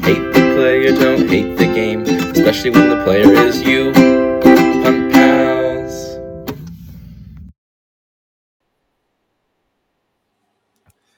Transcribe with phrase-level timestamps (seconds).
[0.00, 3.92] Hate the player, don't hate the game, especially when the player is you.
[4.82, 6.18] Punt pals.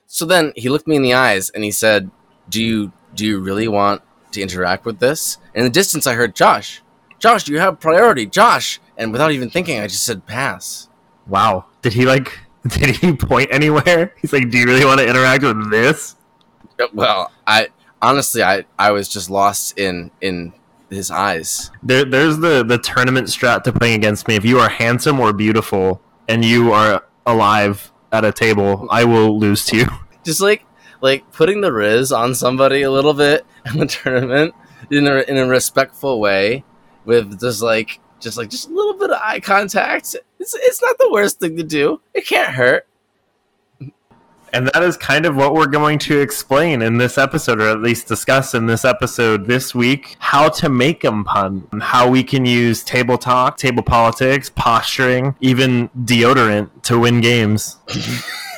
[0.06, 2.10] So then he looked me in the eyes and he said,
[2.48, 4.02] "Do you do you really want
[4.32, 6.82] to interact with this?" In the distance, I heard Josh.
[7.18, 8.80] Josh, do you have priority, Josh?
[8.96, 10.88] And without even thinking, I just said pass.
[11.26, 11.66] Wow.
[11.82, 12.38] Did he like?
[12.66, 14.14] Did he point anywhere?
[14.20, 16.16] He's like, "Do you really want to interact with this?"
[16.78, 17.68] Uh, Well, I
[18.02, 20.52] honestly, I I was just lost in in
[20.90, 21.70] his eyes.
[21.82, 24.36] There, there's the the tournament strat to playing against me.
[24.36, 29.38] If you are handsome or beautiful and you are alive at a table, I will
[29.38, 29.86] lose to you.
[30.24, 30.64] Just like
[31.00, 34.54] like putting the riz on somebody a little bit in the tournament
[34.90, 36.64] in a in a respectful way,
[37.04, 40.14] with just like just like just a little bit of eye contact.
[40.38, 42.00] It's it's not the worst thing to do.
[42.14, 42.86] It can't hurt.
[44.52, 47.80] And that is kind of what we're going to explain in this episode, or at
[47.80, 52.44] least discuss in this episode this week how to make them pun, how we can
[52.44, 57.78] use table talk, table politics, posturing, even deodorant to win games.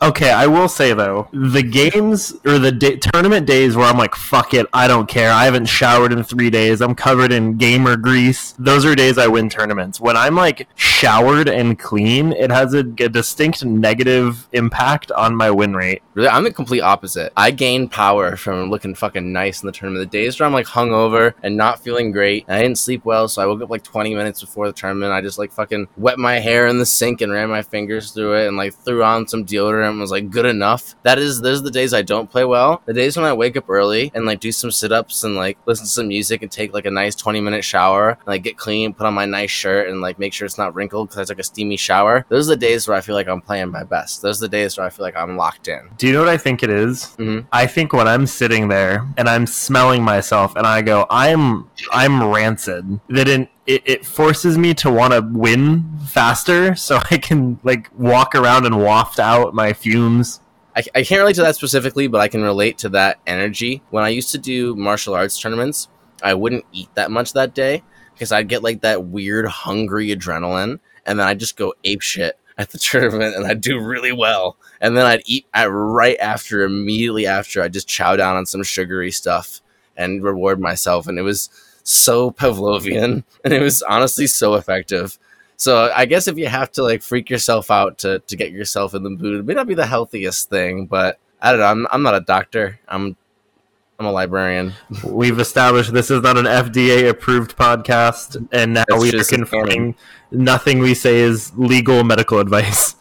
[0.00, 4.54] Okay, I will say though, the games or the tournament days where I'm like, fuck
[4.54, 5.32] it, I don't care.
[5.32, 6.80] I haven't showered in three days.
[6.80, 8.54] I'm covered in gamer grease.
[8.60, 10.00] Those are days I win tournaments.
[10.00, 15.50] When I'm like showered and clean, it has a, a distinct negative impact on my
[15.50, 16.02] win rate.
[16.14, 17.32] Really, I'm the complete opposite.
[17.36, 20.08] I gain power from looking fucking nice in the tournament.
[20.08, 23.42] The days where I'm like hungover and not feeling great, I didn't sleep well, so
[23.42, 25.12] I woke up like 20 minutes before the tournament.
[25.12, 28.34] I just like fucking wet my hair in the sink and ran my fingers through
[28.34, 30.94] it and like threw on some deodorant and was like good enough.
[31.02, 32.82] That is, those are the days I don't play well.
[32.86, 35.58] The days when I wake up early and like do some sit ups and like
[35.66, 38.56] listen to some music and take like a nice 20 minute shower, and, like get
[38.56, 41.32] clean, put on my nice shirt, and like make sure it's not wrinkled because I
[41.32, 42.24] took a steamy shower.
[42.28, 44.22] Those are the days where I feel like I'm playing my best.
[44.22, 45.80] Those are the days where I feel like I'm locked in.
[45.96, 47.14] Do you know what I think it is?
[47.18, 47.46] Mhm.
[47.52, 52.22] I think when I'm sitting there and I'm smelling myself and I go, I'm I'm
[52.22, 53.00] rancid.
[53.08, 57.90] That it, it, it forces me to want to win faster, so I can like
[57.96, 60.40] walk around and waft out my fumes.
[60.74, 63.82] I, I can't relate to that specifically, but I can relate to that energy.
[63.90, 65.88] When I used to do martial arts tournaments,
[66.22, 67.82] I wouldn't eat that much that day
[68.14, 72.38] because I'd get like that weird hungry adrenaline, and then I'd just go ape shit
[72.56, 74.56] at the tournament, and I'd do really well.
[74.80, 78.62] And then I'd eat at right after, immediately after, I'd just chow down on some
[78.62, 79.60] sugary stuff
[79.94, 81.50] and reward myself, and it was
[81.88, 85.18] so Pavlovian, and it was honestly so effective.
[85.56, 88.94] So I guess if you have to like freak yourself out to, to get yourself
[88.94, 91.66] in the mood, it may not be the healthiest thing, but I don't know.
[91.66, 92.78] I'm, I'm not a doctor.
[92.86, 93.16] I'm
[93.98, 94.74] I'm a librarian.
[95.02, 99.96] We've established this is not an FDA approved podcast, and now That's we are confirming
[100.30, 102.94] nothing we say is legal medical advice.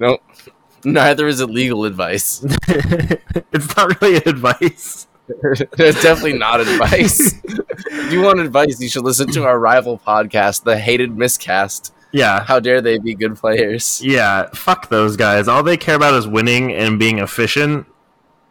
[0.00, 0.22] Nope.
[0.84, 2.44] Neither is it legal advice.
[2.68, 5.06] it's not really advice.
[5.28, 7.34] it's definitely not advice.
[8.10, 11.94] If you want advice, you should listen to our rival podcast, The Hated Miscast.
[12.12, 12.42] Yeah.
[12.42, 14.00] How dare they be good players?
[14.04, 15.46] Yeah, fuck those guys.
[15.46, 17.86] All they care about is winning and being efficient.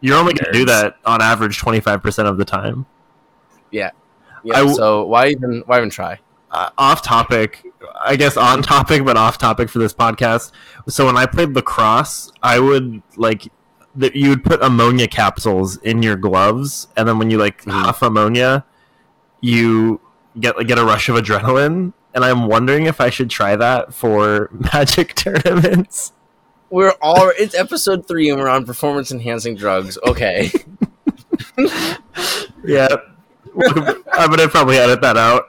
[0.01, 2.85] You're only going to do that on average 25% of the time.
[3.71, 3.91] Yeah.
[4.47, 6.19] W- so why even why even try?
[6.51, 7.65] Uh, off topic,
[8.03, 10.51] I guess on topic, but off topic for this podcast.
[10.87, 13.51] So when I played lacrosse, I would like
[13.95, 17.71] that you would put ammonia capsules in your gloves, and then when you like Mhm.
[17.71, 18.63] huff ammonia,
[19.41, 20.01] you
[20.39, 21.93] get get a rush of adrenaline.
[22.13, 26.13] And I'm wondering if I should try that for magic tournaments.
[26.69, 29.97] We're all it's episode three and we're on performance enhancing drugs.
[30.05, 30.51] Okay.
[32.63, 32.87] Yeah,
[34.13, 35.45] I'm gonna probably edit that out.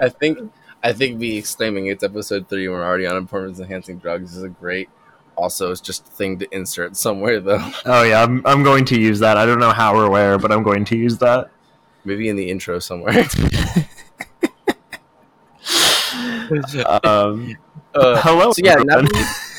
[0.00, 3.98] I think I think me exclaiming it's episode three and we're already on performance enhancing
[3.98, 4.88] drugs is a great
[5.36, 7.70] also it's just a thing to insert somewhere though.
[7.86, 9.36] Oh yeah, I'm I'm going to use that.
[9.36, 11.50] I don't know how or where, but I'm going to use that.
[12.04, 13.24] Maybe in the intro somewhere.
[17.04, 17.56] Um,
[17.94, 18.52] Uh, hello.
[18.52, 18.76] so yeah,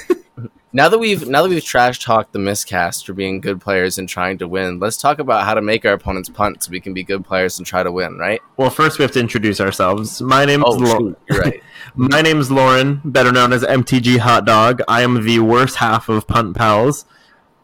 [0.74, 3.42] now that, we've, now that we've now that we've trash talked the miscast for being
[3.42, 6.64] good players and trying to win, let's talk about how to make our opponents punt
[6.64, 8.42] so we can be good players and try to win, right?
[8.58, 10.22] well, first we have to introduce ourselves.
[10.22, 11.64] My name's Oh, Lau- shoot, you're right.
[11.96, 14.82] My name's Loren, better known as MTG Hot Dog.
[14.88, 17.06] I am the worst half of Punt Pals.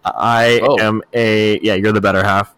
[0.04, 0.80] I Oh.
[0.80, 1.76] am a yeah.
[1.76, 2.54] You're the better half.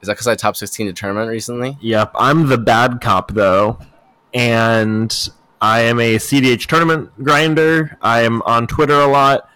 [0.00, 1.76] Is that because I top sixteen to tournament recently?
[1.80, 3.78] Yep, I'm the bad cop though,
[4.32, 5.28] and
[5.60, 7.96] I am a CDH tournament grinder.
[8.02, 9.48] I am on Twitter a lot,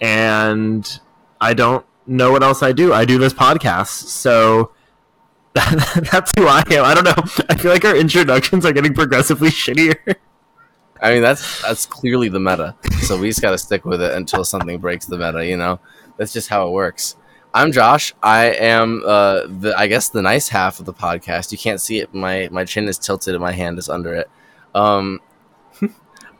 [0.00, 1.00] and
[1.40, 2.92] I don't know what else I do.
[2.92, 4.72] I do this podcast, so
[5.54, 6.84] that's who I am.
[6.84, 7.44] I don't know.
[7.48, 10.16] I feel like our introductions are getting progressively shittier.
[11.00, 12.74] I mean, that's that's clearly the meta.
[13.02, 15.46] So we just got to stick with it until something breaks the meta.
[15.46, 15.80] You know,
[16.16, 17.16] that's just how it works.
[17.52, 18.12] I'm Josh.
[18.20, 21.52] I am uh, the I guess the nice half of the podcast.
[21.52, 22.12] You can't see it.
[22.12, 24.28] My my chin is tilted and my hand is under it.
[24.74, 25.20] Um,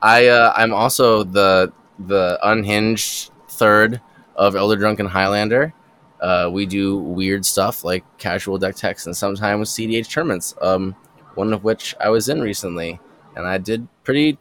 [0.03, 4.01] I uh, I'm also the the unhinged third
[4.37, 5.73] of Elder Drunken Highlander.
[6.21, 10.55] Uh, we do weird stuff like casual deck techs and sometimes CDH tournaments.
[10.61, 10.97] Um,
[11.35, 13.01] one of which I was in recently,
[13.37, 14.39] and I did pretty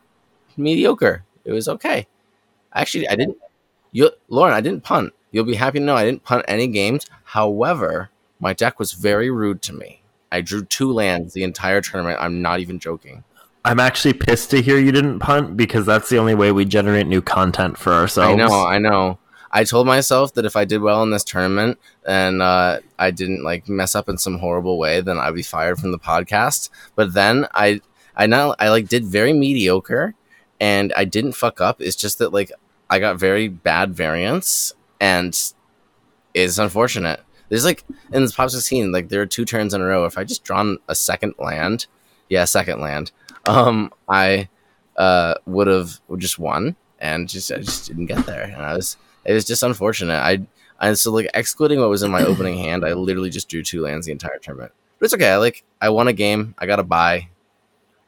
[0.57, 1.23] mediocre.
[1.43, 2.07] It was okay.
[2.73, 3.37] Actually, I didn't.
[3.91, 5.13] You, Loren, I didn't punt.
[5.31, 7.05] You'll be happy to know I didn't punt any games.
[7.23, 10.01] However, my deck was very rude to me.
[10.31, 12.19] I drew two lands the entire tournament.
[12.19, 13.23] I'm not even joking.
[13.65, 17.07] I'm actually pissed to hear you didn't punt because that's the only way we generate
[17.07, 18.33] new content for ourselves.
[18.33, 19.19] I know, I know.
[19.51, 23.43] I told myself that if I did well in this tournament and uh, I didn't
[23.43, 26.69] like mess up in some horrible way, then I'd be fired from the podcast.
[26.95, 27.79] But then I,
[28.15, 30.15] I not I like did very mediocre,
[30.59, 31.81] and I didn't fuck up.
[31.81, 32.51] It's just that like
[32.89, 35.39] I got very bad variance, and
[36.33, 37.21] it's unfortunate.
[37.49, 40.05] There's like in this pop 16, like there are two turns in a row.
[40.05, 41.85] If I just drawn a second land,
[42.27, 43.11] yeah, second land,
[43.45, 44.49] um, I
[44.97, 48.97] uh would have just won, and just I just didn't get there, and I was
[49.25, 50.19] it was just unfortunate.
[50.19, 50.45] I
[50.79, 53.81] and so like excluding what was in my opening hand, I literally just drew two
[53.81, 54.71] lands the entire tournament.
[54.99, 55.31] But it's okay.
[55.31, 56.55] I like I won a game.
[56.57, 57.29] I got a buy.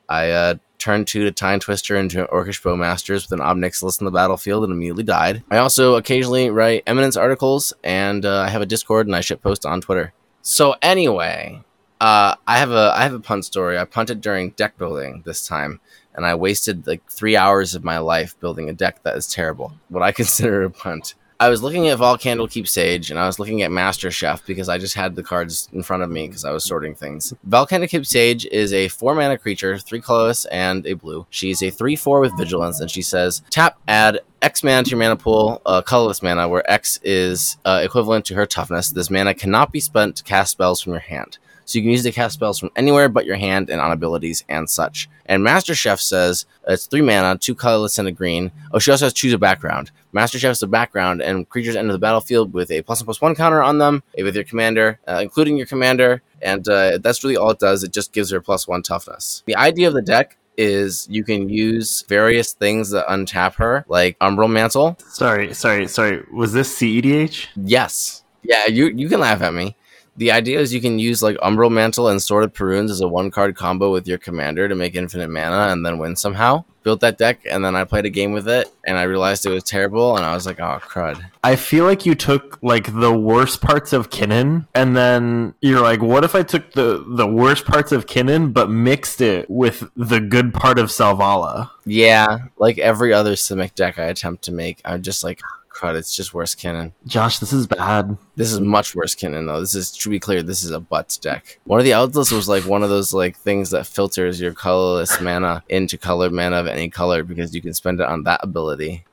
[0.07, 4.11] I uh, turned two to Timetwister into Orcish Bowmasters with an Ob Nixilis in the
[4.11, 5.43] battlefield and immediately died.
[5.49, 9.41] I also occasionally write Eminence articles and uh, I have a Discord and I ship
[9.41, 10.13] post on Twitter.
[10.43, 11.63] So anyway,
[12.05, 13.79] uh, I have a I have a punt story.
[13.79, 15.79] I punted during deck building this time,
[16.13, 19.73] and I wasted like three hours of my life building a deck that is terrible.
[19.89, 21.15] What I consider a punt.
[21.39, 24.69] I was looking at Vhal Candlekeep Sage and I was looking at Master Chef because
[24.69, 27.33] I just had the cards in front of me because I was sorting things.
[27.49, 31.25] Vhal Candlekeep Sage is a four mana creature, three colorless and a blue.
[31.31, 34.99] She's a 3 4 with vigilance and she says tap, add X mana to your
[34.99, 38.91] mana pool, uh, colorless mana, where X is uh, equivalent to her toughness.
[38.91, 41.39] This mana cannot be spent to cast spells from your hand.
[41.65, 44.43] So you can use to cast spells from anywhere but your hand and on abilities
[44.47, 45.09] and such.
[45.25, 48.51] And Master Chef says it's three mana, two colorless, and a green.
[48.71, 49.91] Oh, she also has choose a background.
[50.11, 53.35] Master Chef's the background, and creatures enter the battlefield with a plus one plus one
[53.35, 56.21] counter on them, with your commander, uh, including your commander.
[56.41, 57.83] And uh, that's really all it does.
[57.83, 59.43] It just gives her plus one toughness.
[59.47, 64.17] The idea of the deck is you can use various things that untap her, like
[64.19, 64.97] Umbral Mantle.
[65.09, 66.23] Sorry, sorry, sorry.
[66.31, 67.47] Was this CEDH?
[67.55, 68.23] Yes.
[68.43, 69.75] Yeah, you you can laugh at me.
[70.17, 73.07] The idea is you can use like Umbral Mantle and Sword of Paruns as a
[73.07, 76.63] one card combo with your commander to make infinite mana and then win somehow.
[76.83, 79.49] Built that deck and then I played a game with it and I realized it
[79.49, 81.21] was terrible and I was like, oh crud.
[81.43, 86.01] I feel like you took like the worst parts of Kinnan and then you're like,
[86.01, 90.19] what if I took the the worst parts of Kinnan but mixed it with the
[90.19, 91.71] good part of Selvala?
[91.85, 95.41] Yeah, like every other Simic deck I attempt to make, I'm just like,
[95.75, 96.93] crud, it's just worse Kinnan.
[97.05, 98.17] Josh, this is bad.
[98.35, 99.59] This is much worse Kinnan though.
[99.59, 101.59] This is to be clear, this is a butts deck.
[101.65, 105.19] One of the outlets was like one of those like things that filters your colorless
[105.19, 109.05] mana into colored mana of any color because you can spend it on that ability.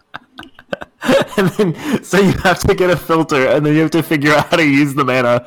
[1.36, 4.32] and then so you have to get a filter and then you have to figure
[4.32, 5.46] out how to use the mana.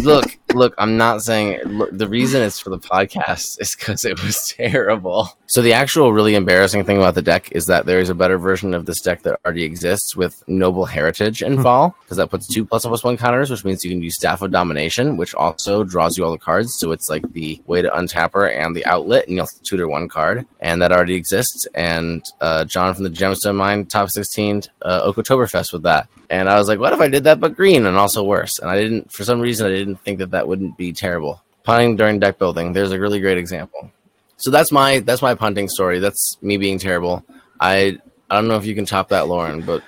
[0.00, 4.22] look, look, I'm not saying look, the reason it's for the podcast is because it
[4.22, 5.35] was terrible.
[5.48, 8.36] So the actual really embarrassing thing about the deck is that there is a better
[8.36, 12.52] version of this deck that already exists with Noble Heritage and Fall, because that puts
[12.52, 15.36] two plus one plus one counters, which means you can use Staff of Domination, which
[15.36, 16.76] also draws you all the cards.
[16.78, 19.86] So it's like the way to untap her and the outlet, and you also tutor
[19.86, 21.64] one card, and that already exists.
[21.74, 26.08] And uh, John from the Gemstone Mine top 16 uh, Oktoberfest with that.
[26.28, 28.58] And I was like, what if I did that but green and also worse?
[28.58, 31.40] And I didn't, for some reason, I didn't think that that wouldn't be terrible.
[31.62, 33.90] Punting during deck building, there's a really great example.
[34.36, 35.98] So that's my that's my punting story.
[35.98, 37.24] That's me being terrible.
[37.60, 37.98] I
[38.30, 39.82] I don't know if you can top that, Loren, but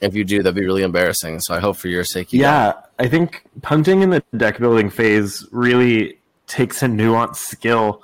[0.00, 1.40] if you do, that'd be really embarrassing.
[1.40, 2.72] So I hope for your sake, you yeah.
[2.72, 2.84] Don't.
[2.98, 8.02] I think punting in the deck building phase really takes a nuanced skill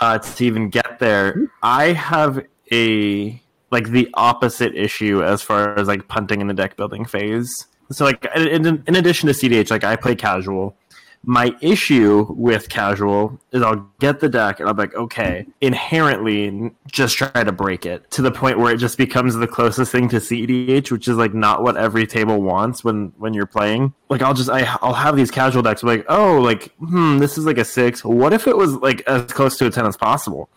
[0.00, 1.36] uh, to even get there.
[1.62, 6.76] I have a like the opposite issue as far as like punting in the deck
[6.76, 7.66] building phase.
[7.90, 10.74] So like in, in addition to CDH, like I play casual.
[11.24, 17.16] My issue with casual is I'll get the deck and I'm like, okay, inherently just
[17.16, 20.16] try to break it to the point where it just becomes the closest thing to
[20.16, 23.92] CEDH, which is like not what every table wants when when you're playing.
[24.08, 27.44] Like I'll just I, I'll have these casual decks like, oh, like hmm, this is
[27.44, 28.04] like a six.
[28.04, 30.48] What if it was like as close to a ten as possible?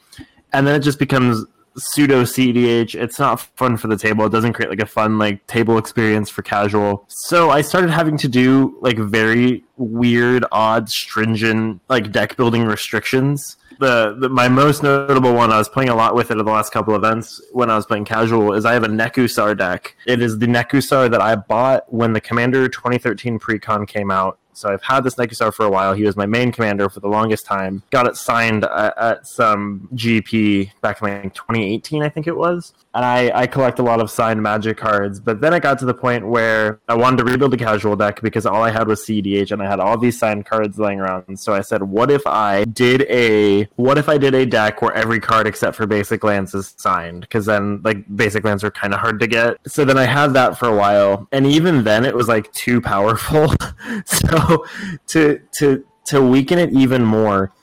[0.54, 1.46] And then it just becomes
[1.78, 2.96] pseudo CDH.
[2.96, 4.26] It's not fun for the table.
[4.26, 7.06] It doesn't create like a fun like table experience for casual.
[7.08, 13.58] So I started having to do like very weird, odd, stringent like deck building restrictions
[13.82, 16.52] the, the my most notable one, I was playing a lot with it in the
[16.52, 19.96] last couple events when I was playing casual, is I have a Nekusar deck.
[20.06, 24.38] It is the Nekusar that I bought when the Commander 2013 Precon came out.
[24.54, 25.94] So I've had this Nekusar for a while.
[25.94, 27.84] He was my main commander for the longest time.
[27.90, 32.74] Got it signed at, at some GP back in like 2018, I think it was.
[32.94, 35.20] And I, I collect a lot of signed Magic cards.
[35.20, 38.22] But then it got to the point where I wanted to rebuild a casual deck
[38.22, 41.40] because all I had was CEDH and I had all these signed cards laying around.
[41.40, 44.94] So I said, what if I did a what if I did a deck where
[44.94, 47.22] every card except for basic lands is signed?
[47.22, 49.58] Because then like basic lands are kind of hard to get.
[49.68, 52.82] So then I had that for a while, and even then it was like too
[52.82, 53.54] powerful.
[54.06, 54.66] so
[55.08, 57.54] to to to weaken it even more,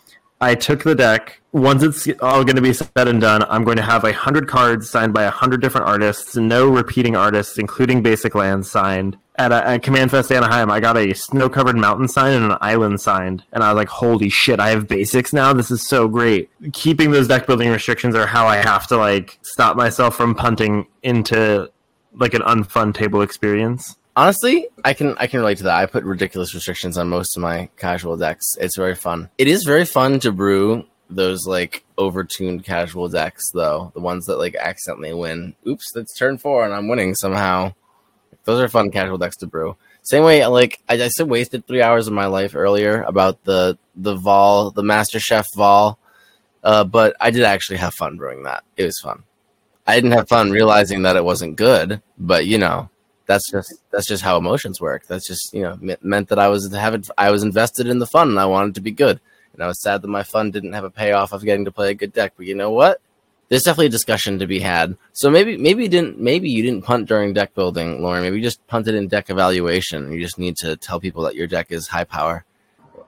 [0.40, 1.40] I took the deck.
[1.52, 4.46] Once it's all going to be said and done, I'm going to have a hundred
[4.46, 9.16] cards signed by a hundred different artists, no repeating artists, including basic lands signed.
[9.36, 13.44] At, a, at CommandFest Anaheim, I got a snow-covered mountain sign and an island signed,
[13.52, 14.60] and I was like, "Holy shit!
[14.60, 15.52] I have basics now.
[15.52, 19.38] This is so great." Keeping those deck building restrictions are how I have to like
[19.42, 21.70] stop myself from punting into
[22.14, 23.96] like an unfun table experience.
[24.18, 25.78] Honestly, I can I can relate to that.
[25.78, 28.56] I put ridiculous restrictions on most of my casual decks.
[28.60, 29.30] It's very fun.
[29.38, 33.92] It is very fun to brew those like overtuned casual decks though.
[33.94, 35.54] The ones that like accidentally win.
[35.68, 37.74] Oops, that's turn four and I'm winning somehow.
[38.42, 39.76] Those are fun casual decks to brew.
[40.02, 44.16] Same way, like I just wasted three hours of my life earlier about the the
[44.16, 45.96] Vhal, the Master Chef Vhal,
[46.64, 48.64] uh, but I did actually have fun brewing that.
[48.76, 49.22] It was fun.
[49.86, 52.90] I didn't have fun realizing that it wasn't good, but you know,
[53.28, 55.06] that's just that's just how emotions work.
[55.06, 58.30] That's just you know meant that I was having I was invested in the fun
[58.30, 59.20] and I wanted to be good,
[59.52, 61.90] and I was sad that my fun didn't have a payoff of getting to play
[61.90, 62.32] a good deck.
[62.36, 63.00] But you know what?
[63.48, 64.96] There's definitely a discussion to be had.
[65.12, 68.22] So maybe maybe you didn't maybe you didn't punt during deck building, Loren.
[68.22, 70.10] Maybe you just punted in deck evaluation.
[70.10, 72.44] You just need to tell people that your deck is high power.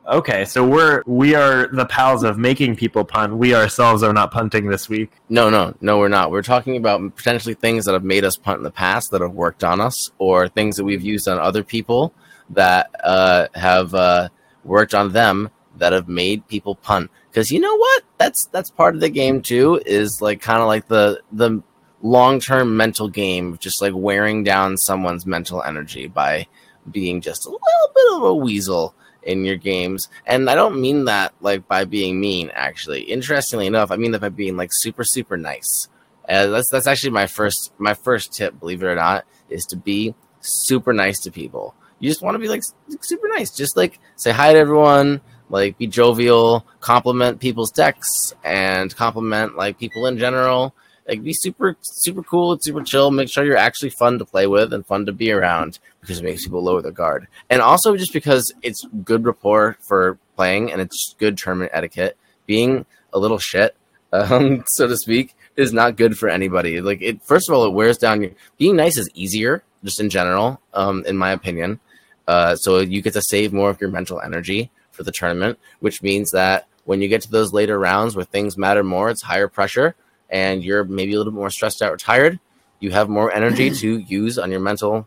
[0.06, 3.36] Okay, so we're we are the pals of making people punt.
[3.36, 5.12] We ourselves are not punting this week.
[5.28, 6.30] No, no, no, we're not.
[6.30, 9.34] We're talking about potentially things that have made us punt in the past that have
[9.34, 12.14] worked on us, or things that we've used on other people
[12.48, 14.30] that uh, have uh,
[14.64, 17.10] worked on them that have made people punt.
[17.30, 18.02] Because you know what?
[18.16, 19.82] That's that's part of the game too.
[19.84, 21.62] Is like kind of like the the
[22.00, 26.46] long term mental game, of just like wearing down someone's mental energy by
[26.90, 30.08] being just a little bit of a weasel in your games.
[30.26, 33.02] And I don't mean that like by being mean, actually.
[33.02, 35.88] Interestingly enough, I mean that by being like super, super nice.
[36.28, 39.76] Uh, that's that's actually my first my first tip, believe it or not, is to
[39.76, 41.74] be super nice to people.
[41.98, 42.62] You just want to be like
[43.00, 43.50] super nice.
[43.50, 49.78] Just like say hi to everyone, like be jovial, compliment people's decks, and compliment like
[49.78, 50.74] people in general.
[51.10, 53.10] Like be super super cool and super chill.
[53.10, 56.24] Make sure you're actually fun to play with and fun to be around because it
[56.24, 57.26] makes people lower their guard.
[57.50, 62.16] And also just because it's good rapport for playing and it's good tournament etiquette.
[62.46, 63.74] Being a little shit,
[64.12, 66.80] um, so to speak, is not good for anybody.
[66.80, 70.10] Like it first of all, it wears down your being nice is easier, just in
[70.10, 71.80] general, um, in my opinion.
[72.28, 76.02] Uh, so you get to save more of your mental energy for the tournament, which
[76.04, 79.48] means that when you get to those later rounds where things matter more, it's higher
[79.48, 79.96] pressure
[80.30, 82.38] and you're maybe a little bit more stressed out or tired,
[82.78, 85.06] you have more energy to use on your mental.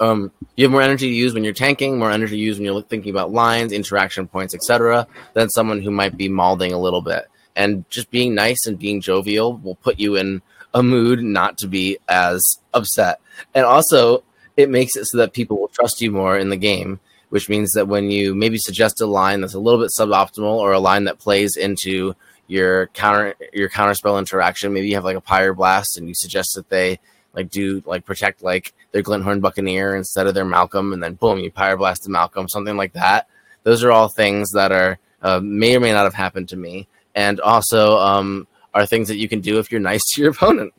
[0.00, 2.64] Um, you have more energy to use when you're tanking, more energy to use when
[2.64, 7.02] you're thinking about lines, interaction points, etc., than someone who might be malding a little
[7.02, 7.28] bit.
[7.54, 10.42] And just being nice and being jovial will put you in
[10.74, 12.42] a mood not to be as
[12.74, 13.20] upset.
[13.54, 14.24] And also,
[14.56, 17.72] it makes it so that people will trust you more in the game, which means
[17.72, 21.04] that when you maybe suggest a line that's a little bit suboptimal or a line
[21.04, 22.14] that plays into
[22.52, 24.74] your counter your counterspell interaction.
[24.74, 27.00] Maybe you have like a Pyroblast and you suggest that they
[27.32, 31.38] like do like protect like their Glint-Horn Buccaneer instead of their Malcolm, and then boom,
[31.38, 33.26] you Pyroblast the Malcolm, something like that.
[33.62, 36.88] Those are all things that are uh, may or may not have happened to me,
[37.14, 40.74] and also um, are things that you can do if you're nice to your opponent.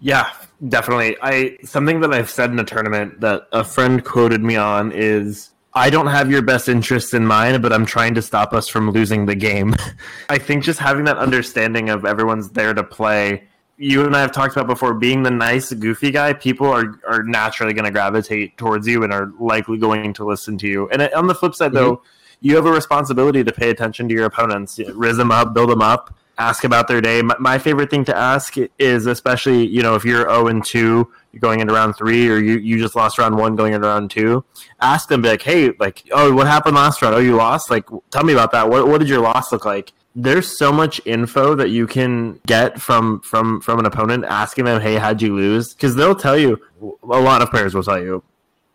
[0.00, 0.30] Yeah,
[0.66, 1.16] definitely.
[1.20, 5.50] I something that I've said in a tournament that a friend quoted me on is
[5.76, 8.90] I don't have your best interests in mind, but I'm trying to stop us from
[8.90, 9.74] losing the game.
[10.28, 13.48] I think just having that understanding of everyone's there to play.
[13.76, 16.32] You and I have talked about before being the nice, goofy guy.
[16.32, 20.56] People are, are naturally going to gravitate towards you and are likely going to listen
[20.58, 20.88] to you.
[20.90, 21.76] And on the flip side, mm-hmm.
[21.76, 22.02] though,
[22.40, 25.82] you have a responsibility to pay attention to your opponents, riz them up, build them
[25.82, 27.20] up, ask about their day.
[27.22, 30.64] My, my favorite thing to ask is, especially you know, if you're zero oh and
[30.64, 31.10] two
[31.40, 34.44] going into round three or you, you just lost round one going into round two,
[34.80, 37.14] ask them, be like, hey, like, oh, what happened last round?
[37.14, 37.70] Oh, you lost?
[37.70, 38.68] Like, tell me about that.
[38.68, 39.92] What, what did your loss look like?
[40.16, 44.80] There's so much info that you can get from from from an opponent asking them,
[44.80, 45.74] hey, how'd you lose?
[45.74, 46.60] Because they'll tell you.
[46.80, 48.22] A lot of players will tell you,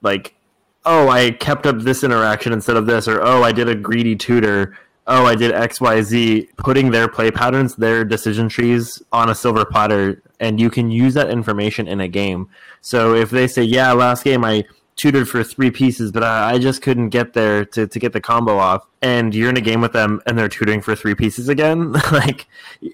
[0.02, 0.36] like,
[0.84, 4.18] oh, I kept up this interaction instead of this, or oh, I did a greedy
[4.18, 4.76] tutor
[5.10, 9.36] oh, I did X, Y, Z, putting their play patterns, their decision trees on a
[9.36, 12.50] silver platter, and you can use that information in a game.
[12.82, 14.66] So if they say, yeah, last game I
[14.96, 18.20] tutored for three pieces, but I, I just couldn't get there to, to get the
[18.20, 21.48] combo off, and you're in a game with them and they're tutoring for three pieces
[21.48, 22.48] again, like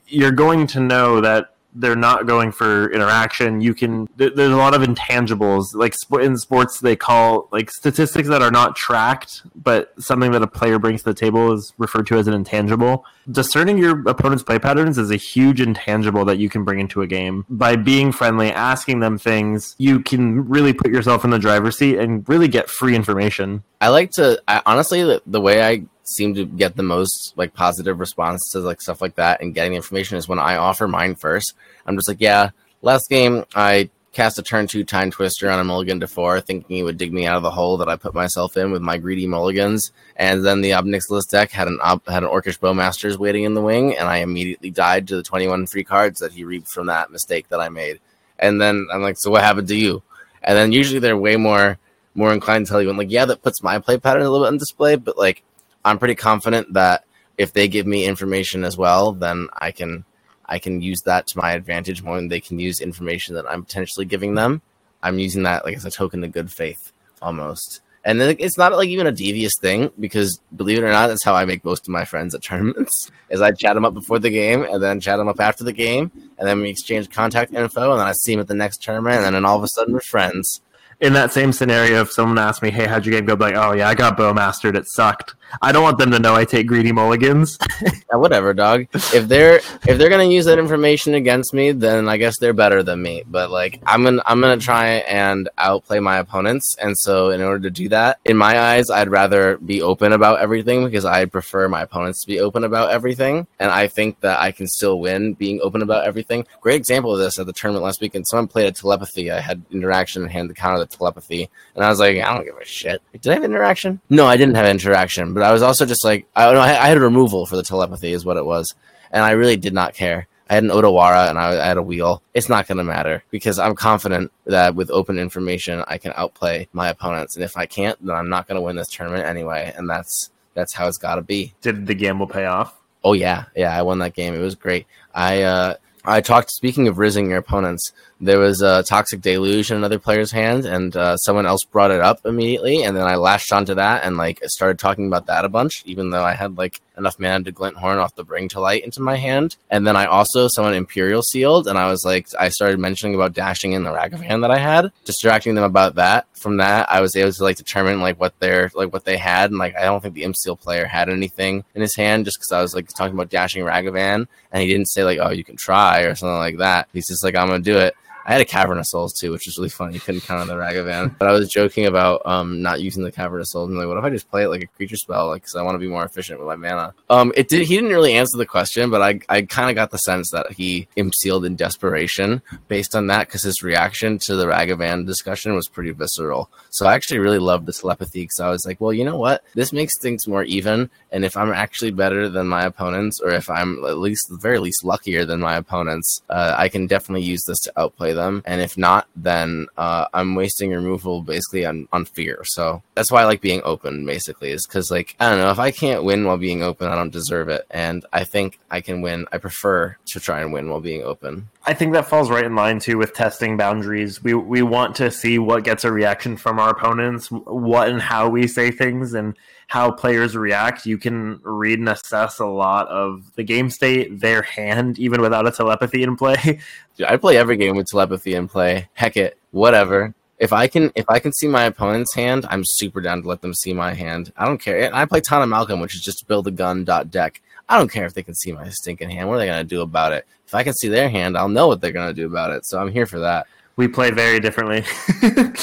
[0.07, 3.61] you're going to know that they're not going for interaction.
[3.61, 8.41] You can there's a lot of intangibles like in sports they call like statistics that
[8.41, 12.17] are not tracked, but something that a player brings to the table is referred to
[12.17, 13.05] as an intangible.
[13.29, 17.07] Discerning your opponent's play patterns is a huge intangible that you can bring into a
[17.07, 17.45] game.
[17.49, 21.97] By being friendly, asking them things, you can really put yourself in the driver's seat
[21.97, 23.63] and really get free information.
[23.81, 27.53] I like to I, honestly the, the way I seem to get the most like
[27.53, 31.15] positive response to like stuff like that and getting information is when I offer mine
[31.15, 31.53] first.
[31.85, 35.99] I'm just like, yeah, last game I cast a turn two timetwister on a mulligan
[35.99, 38.55] to four, thinking he would dig me out of the hole that I put myself
[38.55, 39.91] in with my greedy mulligans.
[40.15, 43.55] And then the Ob Nixilis deck had an Ob- had an Orcish Bowmasters waiting in
[43.55, 46.87] the wing, and I immediately died to the 21 free cards that he reaped from
[46.87, 47.99] that mistake that I made.
[48.39, 50.01] And then I'm like, so what happened to you?
[50.43, 51.77] And then usually they're way more
[52.17, 54.45] more inclined to tell you, I'm like, yeah, that puts my play pattern a little
[54.45, 55.43] bit on display, but like
[55.85, 57.05] I'm pretty confident that
[57.37, 60.03] if they give me information as well, then I can
[60.47, 63.63] I can use that to my advantage more than they can use information that I'm
[63.63, 64.61] potentially giving them.
[65.01, 67.81] I'm using that like as a token of good faith almost.
[68.03, 71.23] And then it's not like even a devious thing because believe it or not, that's
[71.23, 73.11] how I make most of my friends at tournaments.
[73.29, 75.73] Is I chat them up before the game and then chat them up after the
[75.73, 78.83] game, and then we exchange contact info, and then I see them at the next
[78.83, 80.61] tournament, and then all of a sudden we're friends
[80.99, 83.45] in that same scenario, if someone asked me, "Hey, how'd your game go?" I'd be
[83.45, 84.75] like, "Oh yeah, I got bowmastered.
[84.75, 87.57] It sucked." I don't want them to know I take greedy mulligans.
[87.81, 88.87] yeah, whatever, dog.
[88.93, 92.83] If they're if they're gonna use that information against me, then I guess they're better
[92.83, 93.23] than me.
[93.27, 97.59] But like, I'm gonna I'm gonna try and outplay my opponents, and so in order
[97.61, 101.67] to do that, in my eyes, I'd rather be open about everything because I prefer
[101.67, 105.33] my opponents to be open about everything, and I think that I can still win
[105.33, 106.45] being open about everything.
[106.61, 108.27] Great example of this at the tournament last weekend.
[108.27, 109.31] Someone played a telepathy.
[109.31, 111.49] I had interaction and hand the counter the telepathy.
[111.75, 113.01] And I was like, I don't give a shit.
[113.13, 114.01] Did I have interaction?
[114.09, 117.01] No, I didn't have interaction, but I was also just like, I, I had a
[117.01, 118.73] removal for the telepathy, is what it was.
[119.11, 120.27] And I really did not care.
[120.49, 122.23] I had an Otawara and I, had a wheel.
[122.33, 126.69] It's not going to matter because I'm confident that with open information, I can outplay
[126.71, 127.35] my opponents.
[127.35, 129.73] And if I can't, then I'm not going to win this tournament anyway.
[129.75, 131.53] And that's that's how it's got to be.
[131.61, 132.79] Did the gamble pay off?
[133.03, 133.77] Oh yeah, yeah.
[133.77, 134.33] I won that game.
[134.35, 134.85] It was great.
[135.13, 136.51] I uh, I talked.
[136.51, 137.91] Speaking of rizzing your opponents,
[138.25, 142.01] there was a toxic deluge in another player's hand, and uh, someone else brought it
[142.01, 145.49] up immediately, and then I lashed onto that and like started talking about that a
[145.49, 148.59] bunch, even though I had like enough mana to glint horn off the bring to
[148.59, 152.27] light into my hand, and then I also someone imperial sealed, and I was like,
[152.39, 156.27] I started mentioning about dashing in the Ragavan that I had, distracting them about that.
[156.33, 159.51] From that, I was able to like determine like what their like what they had,
[159.51, 162.37] and like I don't think the imp seal player had anything in his hand, just
[162.39, 165.43] because I was like talking about dashing Ragavan, and he didn't say like, oh, you
[165.43, 166.87] can try or something like that.
[166.93, 167.95] He's just like, I'm gonna do it.
[168.25, 169.93] I had a Cavern of Souls too, which was really funny.
[169.93, 173.11] You couldn't count on the Ragavan, but I was joking about um, not using the
[173.11, 173.69] Cavern of Souls.
[173.69, 175.61] And like, what if I just play it like a creature spell, like because I
[175.61, 176.93] want to be more efficient with my mana?
[177.09, 177.67] Um, it did.
[177.67, 180.51] He didn't really answer the question, but I I kind of got the sense that
[180.51, 185.67] he sealed in desperation based on that because his reaction to the Ragavan discussion was
[185.67, 186.49] pretty visceral.
[186.71, 189.43] So I actually really loved the telepathy because I was like, well, you know what?
[189.53, 193.49] This makes things more even, and if I'm actually better than my opponents, or if
[193.49, 197.43] I'm at least the very least luckier than my opponents, uh, I can definitely use
[197.45, 198.41] this to outplay them.
[198.45, 202.43] And if not, then uh, I'm wasting removal basically on, on fear.
[202.45, 205.59] So that's why I like being open, basically, is because, like, I don't know, if
[205.59, 207.65] I can't win while being open, I don't deserve it.
[207.69, 209.27] And I think I can win.
[209.31, 211.49] I prefer to try and win while being open.
[211.65, 214.23] I think that falls right in line too with testing boundaries.
[214.23, 218.29] We we want to see what gets a reaction from our opponents, what and how
[218.29, 219.35] we say things, and
[219.67, 220.85] how players react.
[220.85, 225.47] You can read and assess a lot of the game state, their hand, even without
[225.47, 226.59] a telepathy in play.
[226.97, 228.89] Dude, I play every game with telepathy in play.
[228.93, 230.13] Heck it, whatever.
[230.37, 233.41] If I can, if I can see my opponent's hand, I'm super down to let
[233.41, 234.33] them see my hand.
[234.35, 234.81] I don't care.
[234.81, 237.41] And I play Tana Malcolm, which is just build a gun dot deck.
[237.67, 239.27] I don't care if they can see my stinking hand.
[239.27, 240.27] What are they gonna do about it?
[240.45, 242.65] If I can see their hand, I'll know what they're gonna do about it.
[242.65, 243.47] So I'm here for that.
[243.77, 244.85] We play very differently.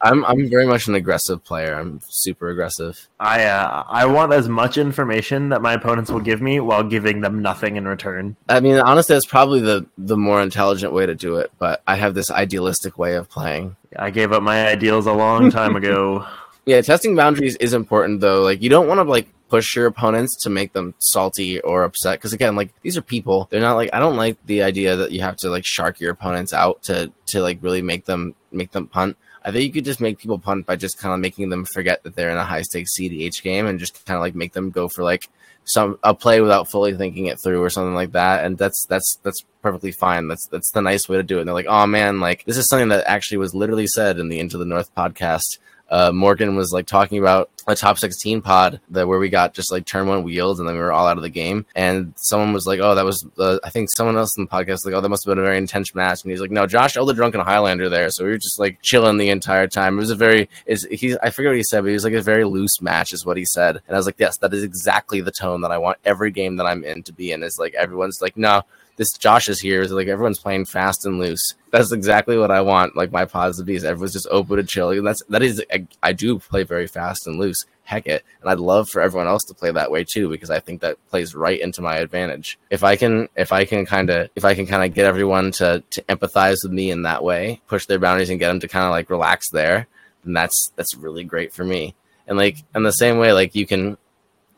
[0.00, 1.74] I'm I'm very much an aggressive player.
[1.74, 3.08] I'm super aggressive.
[3.20, 7.20] I uh, I want as much information that my opponents will give me while giving
[7.20, 8.36] them nothing in return.
[8.48, 11.50] I mean, honestly, that's probably the the more intelligent way to do it.
[11.58, 13.76] But I have this idealistic way of playing.
[13.96, 16.26] I gave up my ideals a long time ago.
[16.66, 18.42] yeah, testing boundaries is important though.
[18.42, 22.18] Like you don't want to like push your opponents to make them salty or upset.
[22.18, 23.46] Because again, like these are people.
[23.50, 26.10] They're not like I don't like the idea that you have to like shark your
[26.10, 29.16] opponents out to to like really make them make them punt.
[29.44, 32.02] I think you could just make people punt by just kind of making them forget
[32.02, 34.70] that they're in a high stakes CDH game and just kind of like make them
[34.70, 35.28] go for like
[35.62, 38.44] some a play without fully thinking it through or something like that.
[38.44, 40.26] And that's that's that's perfectly fine.
[40.26, 41.42] That's that's the nice way to do it.
[41.42, 44.30] And they're like, oh man, like this is something that actually was literally said in
[44.30, 45.58] the Into the North podcast
[45.94, 49.70] uh, Morgan was like talking about a top 16 pod that where we got just
[49.70, 51.64] like turn one wheels and then we were all out of the game.
[51.76, 54.84] And someone was like, Oh, that was, uh, I think someone else in the podcast,
[54.84, 56.24] like, Oh, that must have been a very intense match.
[56.24, 58.10] And he's like, No, Josh the Drunken Highlander there.
[58.10, 59.94] So we were just like chilling the entire time.
[59.94, 62.14] It was a very, is he, I forget what he said, but he was like
[62.14, 63.80] a very loose match, is what he said.
[63.86, 66.56] And I was like, Yes, that is exactly the tone that I want every game
[66.56, 67.44] that I'm in to be in.
[67.44, 68.62] Is like everyone's like, No,
[68.96, 69.82] this Josh is here.
[69.82, 71.54] Is like everyone's playing fast and loose.
[71.74, 72.94] That's exactly what I want.
[72.94, 73.74] Like my pods to be.
[73.74, 74.90] Is everyone's just open to chill.
[74.90, 75.60] And that's that is.
[75.72, 77.64] I, I, do play very fast and loose.
[77.82, 80.60] Heck it, and I'd love for everyone else to play that way too because I
[80.60, 82.60] think that plays right into my advantage.
[82.70, 85.50] If I can, if I can kind of, if I can kind of get everyone
[85.52, 88.68] to to empathize with me in that way, push their boundaries and get them to
[88.68, 89.88] kind of like relax there,
[90.22, 91.96] then that's that's really great for me.
[92.28, 93.98] And like in the same way, like you can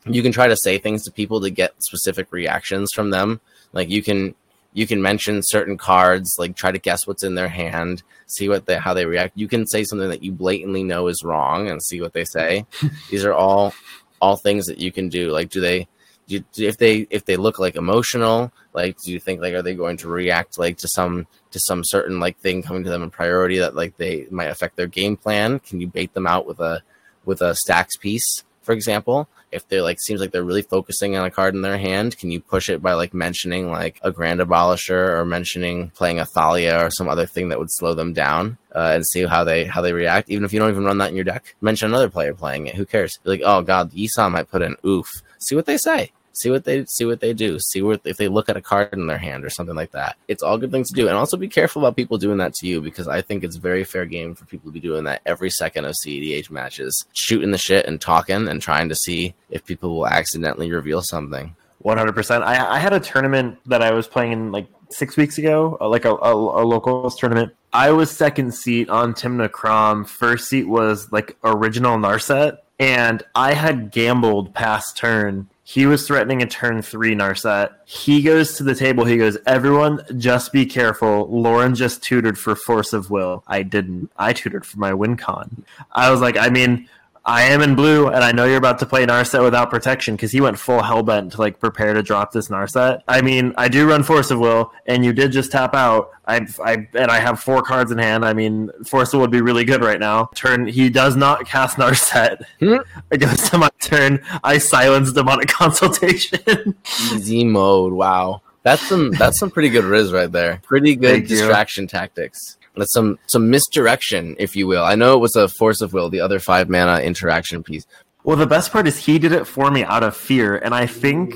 [0.05, 3.41] you can try to say things to people to get specific reactions from them
[3.73, 4.35] like you can
[4.77, 8.67] you can mention certain cards, like try to guess what's in their hand, see what
[8.67, 9.35] they how they react.
[9.35, 12.63] You can say something that you blatantly know is wrong and see what they say.
[13.09, 13.73] These are all
[14.21, 15.31] all things that you can do.
[15.31, 15.87] Like do they
[16.27, 19.73] do, if they if they look like emotional, like do you think like are they
[19.73, 23.09] going to react like to some to some certain like thing coming to them in
[23.09, 25.57] priority that like they might affect their game plan?
[25.57, 26.83] Can you bait them out with a
[27.25, 29.27] with a stacks piece, for example?
[29.51, 32.31] If they're like seems like they're really focusing on a card in their hand, can
[32.31, 36.85] you push it by like mentioning like a Grand Abolisher or mentioning playing a Thalia
[36.85, 39.81] or some other thing that would slow them down uh, and see how they how
[39.81, 40.29] they react?
[40.29, 42.75] Even if you don't even run that in your deck, mention another player playing it.
[42.75, 43.19] Who cares?
[43.23, 45.09] You're like, oh god, Esau might put in oof.
[45.39, 48.27] See what they say see what they see what they do see what if they
[48.27, 50.15] look at a card in their hand or something like that.
[50.27, 51.07] It's all good things to do.
[51.07, 53.83] And also be careful about people doing that to you because i think it's very
[53.83, 57.57] fair game for people to be doing that every second of cedh matches shooting the
[57.57, 61.55] shit and talking and trying to see if people will accidentally reveal something.
[61.83, 65.77] 100% i, I had a tournament that i was playing in like six weeks ago
[65.79, 67.53] uh, like a, a, a locals tournament.
[67.73, 72.59] I was second seat on Kraum first seat was like original narset.
[72.79, 77.73] And i had gambled past turn he was threatening a turn three Narset.
[77.83, 79.03] He goes to the table.
[79.03, 81.27] He goes, Everyone, just be careful.
[81.29, 83.43] Loren just tutored for Force of Will.
[83.47, 84.09] I didn't.
[84.15, 85.65] I tutored for my win con.
[85.91, 86.87] I was like, I mean,
[87.27, 90.31] I am in blue, and I know you're about to play Narset without protection because
[90.31, 93.01] he went full hellbent to like prepare to drop this Narset.
[93.05, 96.11] I mean, I do run Force of Will, and you did just tap out.
[96.25, 98.23] I, I and I have four cards in hand.
[98.23, 100.29] I mean, Force of Will would be really good right now.
[100.35, 102.43] Turn he does not cast Narset.
[102.61, 102.77] Hmm?
[103.11, 104.23] It goes to my turn.
[104.43, 106.75] I silence demonic consultation.
[107.13, 107.91] Easy mode.
[107.91, 108.41] Wow.
[108.63, 110.61] That's some that's some pretty good riz right there.
[110.63, 111.87] Pretty good Thank distraction you.
[111.89, 112.57] tactics.
[112.77, 114.83] That's some some misdirection, if you will.
[114.83, 117.85] I know it was a force of will, the other five mana interaction piece.
[118.23, 120.85] Well, the best part is he did it for me out of fear, and I
[120.85, 121.35] think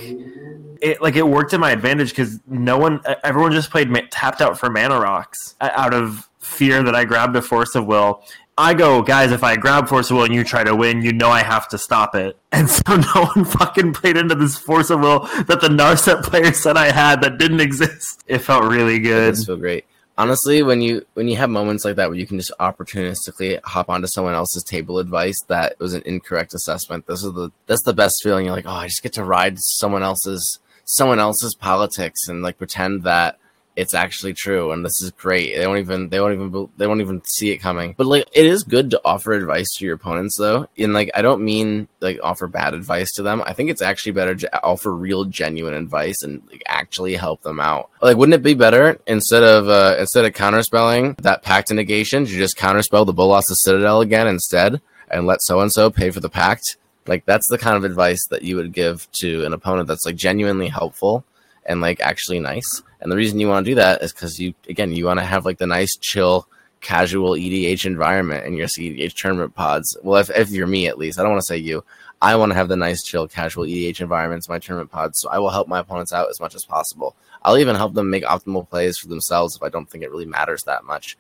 [0.82, 4.60] it like it worked in my advantage because no one, everyone just played tapped out
[4.60, 8.24] for mana rocks out of fear that I grabbed a force of will.
[8.58, 11.14] I go, guys, if I grab Force of Will and you try to win, you
[11.14, 12.38] know I have to stop it.
[12.54, 16.52] And so no one fucking played into this Force of Will that the Narset player
[16.52, 18.24] said I had that didn't exist.
[18.28, 19.36] It felt really good.
[19.36, 19.86] It feel great
[20.22, 23.90] honestly when you when you have moments like that where you can just opportunistically hop
[23.90, 27.08] onto someone else's table advice that was an incorrect assessment.
[27.08, 28.46] This is the that's the best feeling.
[28.46, 32.58] You're like oh i just get to ride someone else's someone else's politics and like
[32.60, 33.40] pretend that
[33.76, 35.56] it's actually true and this is great.
[35.56, 37.96] They don't even they won't even they won't even see it coming.
[37.98, 41.22] But like it is good to offer advice to your opponents though and like i
[41.22, 43.42] don't mean like offer bad advice to them.
[43.46, 47.60] I think it's actually better to offer real genuine advice and like, actually help them
[47.60, 47.90] out.
[48.02, 52.38] Like wouldn't it be better instead of uh instead of counterspelling that pact negation you
[52.38, 56.20] just counterspell the Bolas the citadel again instead and let so and so pay for
[56.20, 56.78] the pact?
[57.08, 60.16] Like that's the kind of advice that you would give to an opponent that's like
[60.16, 61.24] genuinely helpful
[61.66, 64.54] and like actually nice and the reason you want to do that is because you,
[64.70, 66.48] again, you want to have like the nice, chill,
[66.82, 69.98] casual EDH environment in your EDH tournament pods.
[70.04, 71.84] Well, if, if you're me at least, I don't want to say you.
[72.22, 75.40] I want to have the nice, chill, casual EDH environments my tournament pods, so I
[75.40, 77.16] will help my opponents out as much as possible.
[77.42, 80.26] I'll even help them make optimal plays for themselves if I don't think it really
[80.26, 81.18] matters that much.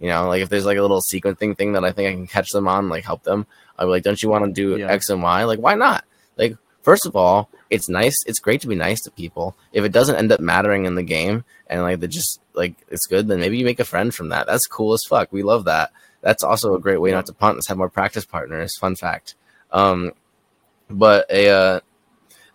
[0.00, 2.26] You know, like if there's like a little sequencing thing that I think I can
[2.26, 3.46] catch them on, like help them.
[3.78, 4.88] I'll be like, don't you want to do yeah.
[4.88, 5.44] X and Y?
[5.44, 6.04] Like, why not?
[6.36, 8.16] Like, first of all, it's nice.
[8.26, 9.56] It's great to be nice to people.
[9.72, 13.06] If it doesn't end up mattering in the game and like they just like it's
[13.06, 14.46] good, then maybe you make a friend from that.
[14.46, 15.32] That's cool as fuck.
[15.32, 15.92] We love that.
[16.20, 17.56] That's also a great way not to punt.
[17.56, 18.76] Let's have more practice partners.
[18.78, 19.34] Fun fact.
[19.70, 20.12] Um,
[20.90, 21.80] but a uh,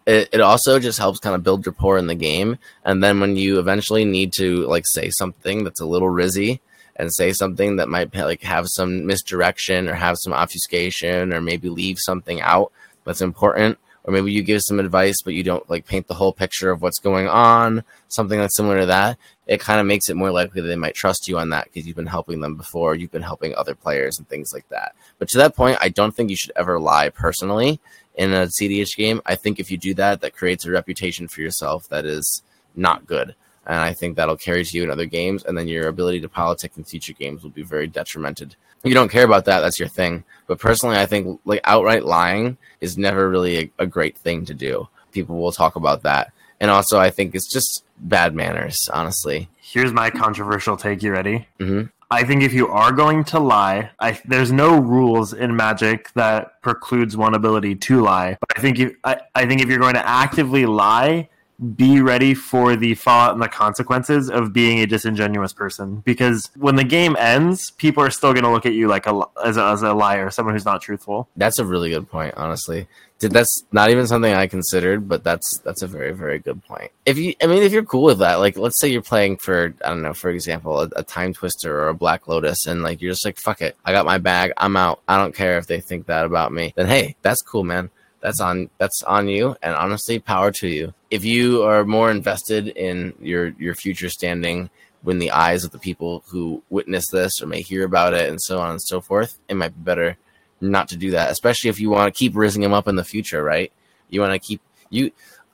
[0.05, 3.35] it, it also just helps kind of build rapport in the game and then when
[3.35, 6.59] you eventually need to like say something that's a little rizzy
[6.95, 11.69] and say something that might like have some misdirection or have some obfuscation or maybe
[11.69, 12.71] leave something out
[13.03, 16.31] that's important or maybe you give some advice but you don't like paint the whole
[16.31, 20.15] picture of what's going on something that's similar to that it kind of makes it
[20.15, 22.95] more likely that they might trust you on that because you've been helping them before
[22.95, 26.15] you've been helping other players and things like that but to that point i don't
[26.15, 27.79] think you should ever lie personally
[28.15, 31.41] in a cdh game i think if you do that that creates a reputation for
[31.41, 32.43] yourself that is
[32.75, 33.35] not good
[33.67, 36.29] and I think that'll carry to you in other games, and then your ability to
[36.29, 38.55] politic in future games will be very detrimented.
[38.83, 40.23] You don't care about that, that's your thing.
[40.47, 44.53] But personally, I think like outright lying is never really a, a great thing to
[44.53, 44.87] do.
[45.11, 48.87] People will talk about that, and also I think it's just bad manners.
[48.93, 51.01] Honestly, Here's my controversial take.
[51.01, 51.47] You ready?
[51.59, 51.89] Mhm.
[52.11, 56.61] I think if you are going to lie, I, there's no rules in Magic that
[56.61, 58.37] precludes one ability to lie.
[58.39, 61.29] But I think you, I, I think if you're going to actively lie,
[61.75, 65.97] be ready for the fallout and the consequences of being a disingenuous person.
[66.05, 69.21] Because when the game ends, people are still going to look at you like a
[69.43, 71.29] as a, as a liar, someone who's not truthful.
[71.37, 72.33] that's a really good point.
[72.35, 72.87] Honestly,
[73.19, 76.91] Did- that's not even something I considered, but that's that's a very very good point.
[77.05, 79.73] If you, I mean, if you're cool with that, like let's say you're playing for
[79.85, 83.13] I don't know, for example, a, a Timetwister or a Black Lotus, and like you're
[83.13, 85.01] just like fuck it, I got my bag, I'm out.
[85.07, 86.73] I don't care if they think that about me.
[86.75, 87.89] Then hey, that's cool, man.
[88.25, 90.95] That's on that's on you, and honestly, power to you.
[91.11, 94.71] If you are more invested in your your future standing
[95.05, 98.41] in the eyes of the people who witness this or may hear about it, and
[98.41, 100.17] so on and so forth, it might be better
[100.59, 103.03] not to do that, especially if you want to keep raising them up in the
[103.03, 103.71] future, right?
[104.09, 104.59] You want to keep
[104.89, 105.11] you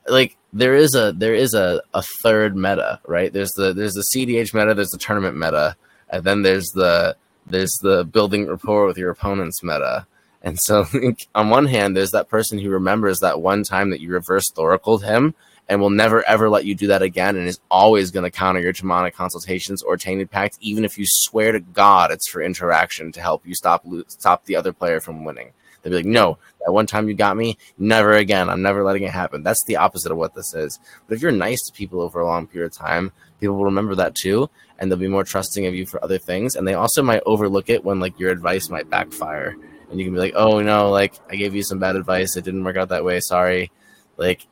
[0.07, 3.33] like there is a there is a, a third meta, right?
[3.33, 5.75] There's the there's the CDH meta, there's the tournament meta,
[6.09, 10.07] and then there's the there's the building rapport with your opponent's meta.
[10.41, 10.85] And so
[11.35, 15.03] on one hand, there's that person who remembers that one time that you reverse Thoracled
[15.03, 15.35] him
[15.69, 18.59] and will never ever let you do that again and is always going to counter
[18.59, 23.11] your demonic consultations or tainted pact, even if you swear to God it's for interaction
[23.13, 25.51] to help you stop lo- stop the other player from winning.
[25.81, 28.49] They'll be like, no, that one time you got me, never again.
[28.49, 29.43] I'm never letting it happen.
[29.43, 30.79] That's the opposite of what this is.
[31.07, 33.95] But if you're nice to people over a long period of time, people will remember
[33.95, 36.55] that too, and they'll be more trusting of you for other things.
[36.55, 39.55] And they also might overlook it when like your advice might backfire,
[39.91, 42.45] and you can be like, oh no, like I gave you some bad advice, it
[42.45, 43.19] didn't work out that way.
[43.19, 43.71] Sorry.
[44.17, 44.47] Like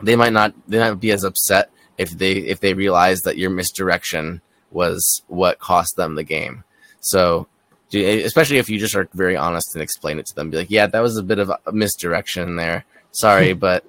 [0.00, 3.50] they might not they might be as upset if they if they realize that your
[3.50, 6.64] misdirection was what cost them the game.
[7.00, 7.48] So
[7.92, 10.86] especially if you just are very honest and explain it to them, be like, yeah,
[10.86, 12.84] that was a bit of a misdirection there.
[13.10, 13.84] Sorry, but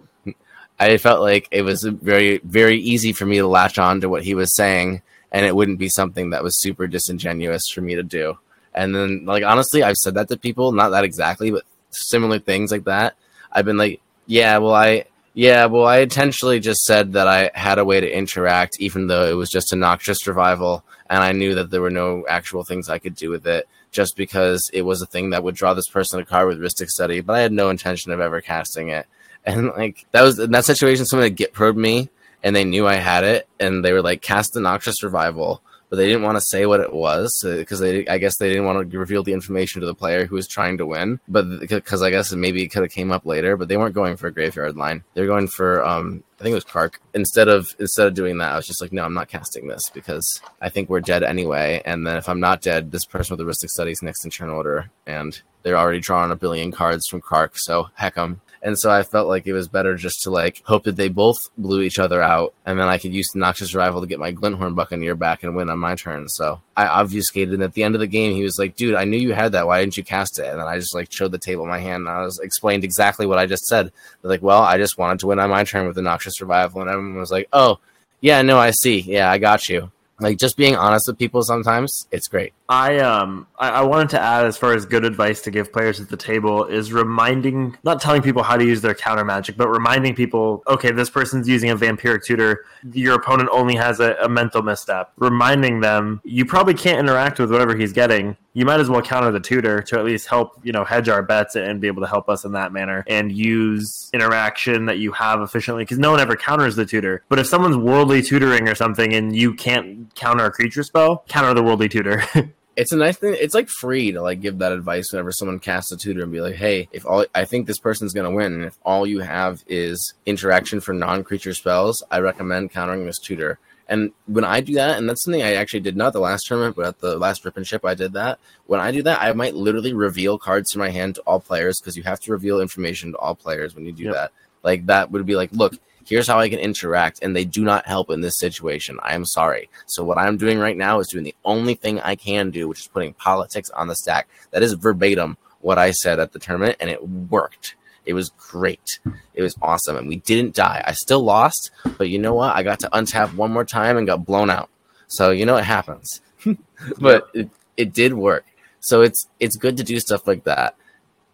[0.79, 4.23] I felt like it was very very easy for me to latch on to what
[4.23, 8.03] he was saying, and it wouldn't be something that was super disingenuous for me to
[8.03, 8.37] do.
[8.73, 12.71] And then, like honestly, I've said that to people, not that exactly, but similar things
[12.71, 13.15] like that.
[13.51, 15.05] I've been like, yeah, well, I
[15.35, 19.27] yeah, well, I intentionally just said that I had a way to interact, even though
[19.27, 22.87] it was just a noxious revival, and I knew that there were no actual things
[22.87, 25.89] I could do with it, just because it was a thing that would draw this
[25.89, 29.07] person a card with Rhystic Study, but I had no intention of ever casting it.
[29.45, 32.09] And like that was in that situation, someone had git probed me,
[32.43, 35.61] and they knew I had it, and they were like, cast the noxious revival.
[35.93, 38.65] But they didn't want to say what it was because they, I guess, they didn't
[38.65, 41.19] want to reveal the information to the player who was trying to win.
[41.27, 44.17] But because I guess maybe it could have came up later, but they weren't going
[44.17, 45.03] for a graveyard line.
[45.13, 46.95] They're going for, um, I think it was Kark.
[47.13, 49.87] Instead of instead of doing that, I was just like, no, I'm not casting this
[49.93, 51.83] because I think we're dead anyway.
[51.85, 54.49] And then if I'm not dead, this person with the Rhystic Studies next in turn
[54.49, 58.41] order, and they're already drawing a billion cards from Kark, so heck heck 'em.
[58.65, 61.37] And so I felt like it was better just to like hope that they both
[61.57, 64.31] blew each other out, and then I could use the Noxious Revival to get my
[64.31, 66.29] Glint-Horn Buccaneer back and win on my turn.
[66.29, 69.03] So I obfuscated, and at the end of the game, he was like, "Dude, I
[69.03, 69.67] knew you had that.
[69.67, 72.07] Why didn't you cast it?" And then I just like showed the table my hand,
[72.07, 73.91] and I was explained exactly what I just said.
[74.21, 76.79] They're like, "Well, I just wanted to win on my turn with the Noxious Revival,"
[76.79, 77.79] and everyone was like, "Oh,
[78.21, 79.01] yeah, no, I see.
[79.01, 82.53] Yeah, I got you." Like just being honest with people sometimes, it's great.
[82.73, 86.01] I um I, I wanted to add as far as good advice to give players
[86.01, 89.69] at the table is reminding not telling people how to use their counter magic, but
[89.69, 92.65] reminding people, okay, this person's using a vampiric tutor.
[92.91, 95.13] Your opponent only has a, a mental misstep.
[95.17, 98.37] Reminding them you probably can't interact with whatever he's getting.
[98.53, 101.21] You might as well counter the tutor to at least help, you know, hedge our
[101.21, 105.11] bets and be able to help us in that manner and use interaction that you
[105.11, 107.23] have efficiently because no one ever counters the tutor.
[107.29, 111.53] But if someone's worldly tutoring or something and you can't counter a creature spell, counter
[111.53, 112.23] the worldly tutor.
[112.75, 113.35] it's a nice thing.
[113.39, 116.41] It's like free to like give that advice whenever someone casts a tutor and be
[116.41, 119.63] like, "Hey, if all I think this person's gonna win, and if all you have
[119.67, 123.59] is interaction for non-creature spells, I recommend countering this tutor."
[123.89, 126.75] And when I do that, and that's something I actually did not the last tournament,
[126.77, 128.39] but at the last rip and ship, I did that.
[128.65, 131.79] When I do that, I might literally reveal cards to my hand to all players
[131.79, 134.13] because you have to reveal information to all players when you do Yep.
[134.13, 134.31] that.
[134.63, 137.87] Like that would be like, look, here's how I can interact, and they do not
[137.87, 138.99] help in this situation.
[139.01, 139.69] I am sorry.
[139.85, 142.81] So what I'm doing right now is doing the only thing I can do, which
[142.81, 144.27] is putting politics on the stack.
[144.51, 147.75] That is verbatim what I said at the tournament, and it worked.
[148.05, 148.99] It was great.
[149.33, 150.83] It was awesome, and we didn't die.
[150.85, 152.55] I still lost, but you know what?
[152.55, 154.69] I got to untap one more time and got blown out.
[155.07, 156.21] So you know it happens,
[156.99, 158.45] but it, it did work.
[158.81, 160.75] So it's it's good to do stuff like that,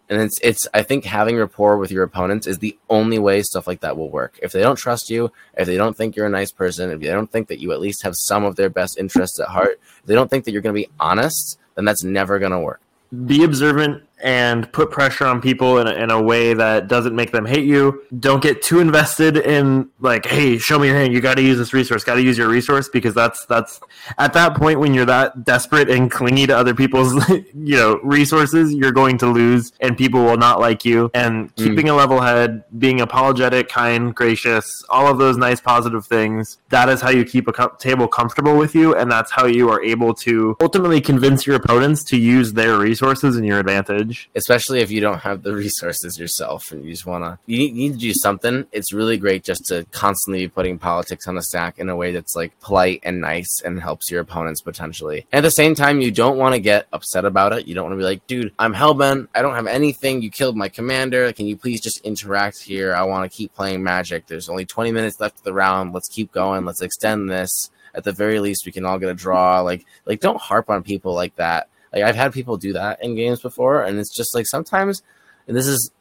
[0.10, 3.68] and it's it's I think having rapport with your opponents is the only way stuff
[3.68, 4.40] like that will work.
[4.42, 7.08] If they don't trust you, if they don't think you're a nice person, if they
[7.08, 10.06] don't think that you at least have some of their best interests at heart, if
[10.06, 12.82] they don't think that you're going to be honest, then that's never going to work.
[13.26, 17.32] be observant and put pressure on people in a, in a way that doesn't make
[17.32, 18.04] them hate you.
[18.20, 21.14] Don't get too invested in like, hey, show me your hand.
[21.14, 22.04] You got to use this resource.
[22.04, 23.80] Got to use your resource because that's that's
[24.18, 28.74] at that point when you're that desperate and clingy to other people's you know resources,
[28.74, 31.10] you're going to lose, and people will not like you.
[31.14, 31.64] And hmm.
[31.64, 36.58] keeping a level head, being apologetic, kind, gracious, all of those nice positive things.
[36.70, 39.70] That is how you keep a co- table comfortable with you, and that's how you
[39.70, 44.09] are able to ultimately convince your opponents to use their resources in your advantage.
[44.36, 47.76] Especially if you don't have the resources yourself and you just want to you need,
[47.76, 48.66] you need to do something.
[48.72, 52.12] It's really great just to constantly be putting politics on the stack in a way
[52.12, 55.26] that's like polite and nice and helps your opponents potentially.
[55.32, 57.68] At the same time you don't want to get upset about it.
[57.68, 59.28] You don't want to be like dude i'm hellbent.
[59.34, 60.22] I don't have anything.
[60.22, 61.32] You killed my commander.
[61.34, 62.96] Can you please just interact here?
[62.96, 64.28] I want to keep playing magic.
[64.28, 65.94] There's only 20 minutes left of the round.
[65.94, 66.66] Let's keep going.
[66.66, 67.70] Let's extend this.
[67.94, 69.62] At the very least we can all get a draw.
[69.62, 73.16] Like like don't harp on people like that like I've had people do that in
[73.16, 75.02] games before, and it's just like sometimes,
[75.48, 75.92] and this is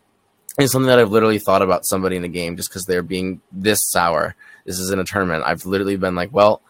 [0.59, 3.41] is something that I've literally thought about somebody in the game just because they're being
[3.53, 4.35] this sour.
[4.65, 5.45] This is in a tournament.
[5.47, 6.63] I've literally been like, well,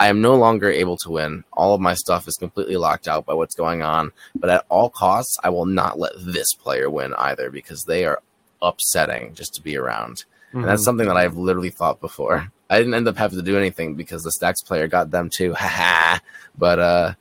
[0.00, 1.44] I am no longer able to win.
[1.52, 4.12] All of my stuff is completely locked out by what's going on.
[4.34, 8.20] But at all costs, I will not let this player win either because they are
[8.60, 10.24] upsetting just to be around.
[10.52, 12.50] And that's something that I've literally thought before.
[12.70, 15.54] I didn't end up having to do anything because the stax player got them too.
[15.58, 16.18] Haha.
[16.56, 17.14] but uh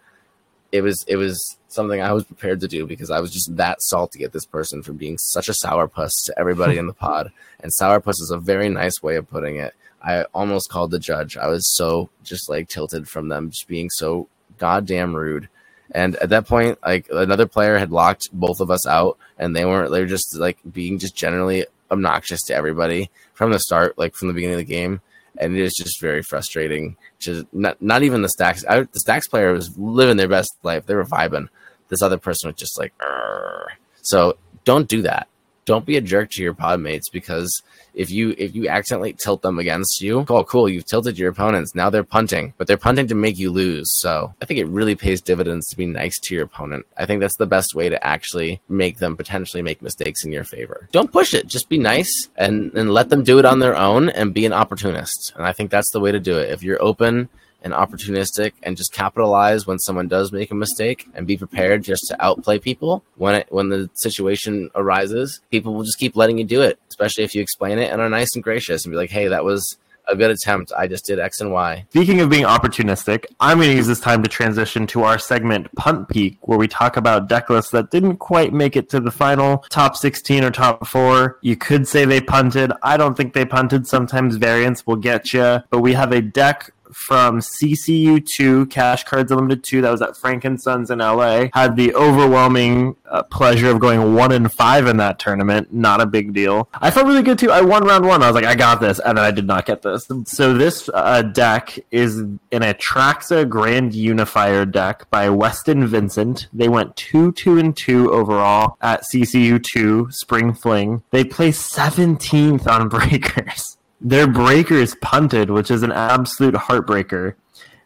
[0.72, 3.82] it was it was something I was prepared to do because I was just that
[3.82, 7.32] salty at this person for being such a sourpuss to everybody in the pod.
[7.60, 9.74] And sourpuss is a very nice way of putting it.
[10.02, 11.38] I almost called the judge.
[11.38, 14.28] I was so just like tilted from them just being so
[14.58, 15.50] goddamn rude.
[15.92, 19.66] And at that point, like another player had locked both of us out, and they
[19.66, 19.92] weren't.
[19.92, 24.28] They were just like being just generally obnoxious to everybody from the start, like from
[24.28, 25.02] the beginning of the game.
[25.40, 26.98] And it is just very frustrating.
[27.20, 28.64] Just not not even the stax.
[28.68, 30.86] I, the stax player was living their best life.
[30.86, 31.50] They were vibing.
[31.90, 33.72] This other person was just like, "Arr."
[34.02, 35.28] so don't do that.
[35.68, 37.62] Don't be a jerk to your pod mates because
[37.94, 41.76] if you if you accidentally tilt them against you, oh cool, you've tilted your opponents.
[41.76, 43.88] Now they're punting, but they're punting to make you lose.
[44.00, 46.86] So I think it really pays dividends to be nice to your opponent.
[46.98, 50.46] I think that's the best way to actually make them potentially make mistakes in your
[50.46, 50.88] favor.
[50.94, 51.48] Don't push it.
[51.48, 54.54] Just be nice and, and let them do it on their own and be an
[54.54, 55.34] opportunist.
[55.36, 56.50] And I think that's the way to do it.
[56.50, 57.28] If you're open
[57.68, 62.08] and opportunistic and just capitalize when someone does make a mistake and be prepared just
[62.08, 66.46] to outplay people when it when the situation arises people will just keep letting you
[66.46, 69.12] do it especially if you explain it and are nice and gracious and be like
[69.12, 69.78] hey that was
[70.08, 73.72] a good attempt i just did x and y Speaking of being opportunistic, I'm going
[73.72, 77.28] to use this time to transition to our segment Punt Peak, where we talk about
[77.28, 81.40] deck lists that didn't quite make it to the final top 16 or top four.
[81.42, 82.72] You could say they punted.
[82.84, 83.88] I don't think they punted.
[83.88, 85.64] Sometimes variance will get you.
[85.70, 90.90] But we have a deck from CCU2, Cash Cards Unlimited 2, that was at Frankensons
[90.90, 91.48] in LA.
[91.54, 95.74] Had the overwhelming uh, pleasure of going 1 and 5 in that tournament.
[95.74, 96.70] Not a big deal.
[96.74, 97.52] I felt really good too.
[97.52, 98.24] I won round one.
[98.24, 99.00] I was like, I got this.
[99.00, 100.10] And then I did not get this.
[100.26, 106.48] So this uh, deck is an Atraxa Grand Unifier deck by Weston Vincent.
[106.54, 111.04] They went 2 2 and 2 overall at CCU2 Spring Fling.
[111.12, 113.77] They placed 17th on Breakers.
[114.00, 117.34] Their breakers punted, which is an absolute heartbreaker.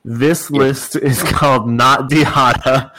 [0.04, 2.92] This list is called Not Dihada,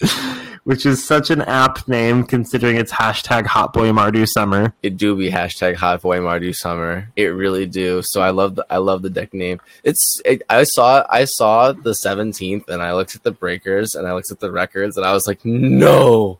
[0.64, 4.72] which is such an apt name considering it's hashtag Hot Boy Mardu Summer.
[4.82, 7.10] it do be hashtag hot boy mardu summer.
[7.16, 8.02] It really do.
[8.04, 9.60] So i love the i love the deck name.
[9.82, 14.06] It's it, i saw i saw the 17th and i looked at the breakers and
[14.06, 16.38] i looked at the records and i was like no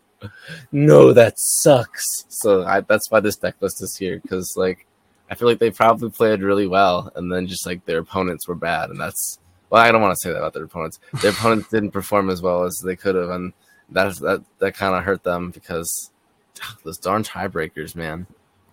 [0.72, 4.86] no that sucks so I, that's why this deck list is here because like
[5.30, 8.54] i feel like they probably played really well and then just like their opponents were
[8.54, 9.38] bad and that's
[9.70, 12.42] well i don't want to say that about their opponents their opponents didn't perform as
[12.42, 13.52] well as they could have and
[13.90, 16.10] that's that that kind of hurt them because
[16.84, 18.26] those darn tiebreakers man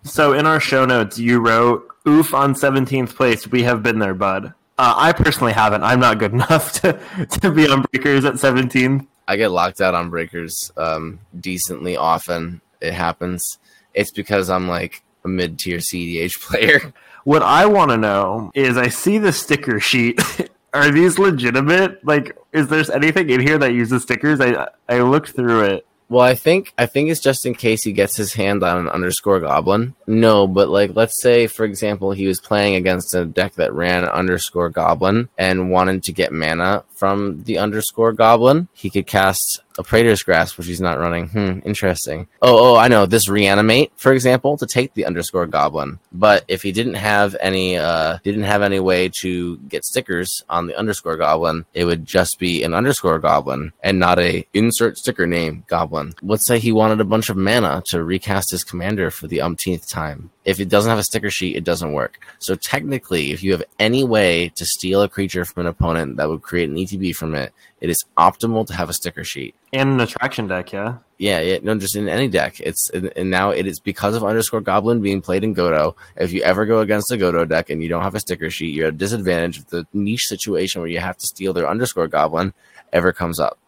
[0.06, 3.46] So in our show notes, you wrote, "Oof on 17th place.
[3.48, 5.82] We have been there, bud." Uh, I personally haven't.
[5.82, 6.92] I'm not good enough to
[7.40, 9.06] to be on breakers at 17.
[9.28, 12.60] I get locked out on breakers um, decently often.
[12.80, 13.58] It happens.
[13.94, 16.92] It's because I'm like a mid tier CDH player.
[17.24, 20.20] What I want to know is, I see the sticker sheet.
[20.72, 22.04] Are these legitimate?
[22.04, 24.40] Like, is there anything in here that uses stickers?
[24.40, 25.85] I I looked through it.
[26.08, 28.88] Well, I think I think it's just in case he gets his hand on an
[28.88, 29.96] underscore goblin.
[30.06, 34.04] No, but like let's say for example he was playing against a deck that ran
[34.04, 39.82] underscore goblin and wanted to get mana from the underscore goblin, he could cast a
[39.82, 41.28] Praetor's Grasp, which he's not running.
[41.28, 42.28] Hmm, interesting.
[42.42, 43.06] Oh, oh, I know.
[43.06, 45.98] This reanimate, for example, to take the underscore goblin.
[46.12, 50.66] But if he didn't have any, uh, didn't have any way to get stickers on
[50.66, 55.26] the underscore goblin, it would just be an underscore goblin and not a insert sticker
[55.26, 56.14] name goblin.
[56.22, 59.88] Let's say he wanted a bunch of mana to recast his commander for the umpteenth
[59.88, 60.30] time.
[60.44, 62.20] If it doesn't have a sticker sheet, it doesn't work.
[62.38, 66.28] So technically, if you have any way to steal a creature from an opponent that
[66.28, 69.54] would create an ETB from it, it is optimal to have a sticker sheet.
[69.72, 70.96] And an attraction deck, yeah.
[71.18, 72.60] Yeah, yeah, no, just in any deck.
[72.60, 75.94] It's and now it is because of underscore goblin being played in Godo.
[76.16, 78.74] If you ever go against a Godo deck and you don't have a sticker sheet,
[78.74, 82.06] you're at a disadvantage if the niche situation where you have to steal their underscore
[82.08, 82.52] goblin
[82.92, 83.58] ever comes up.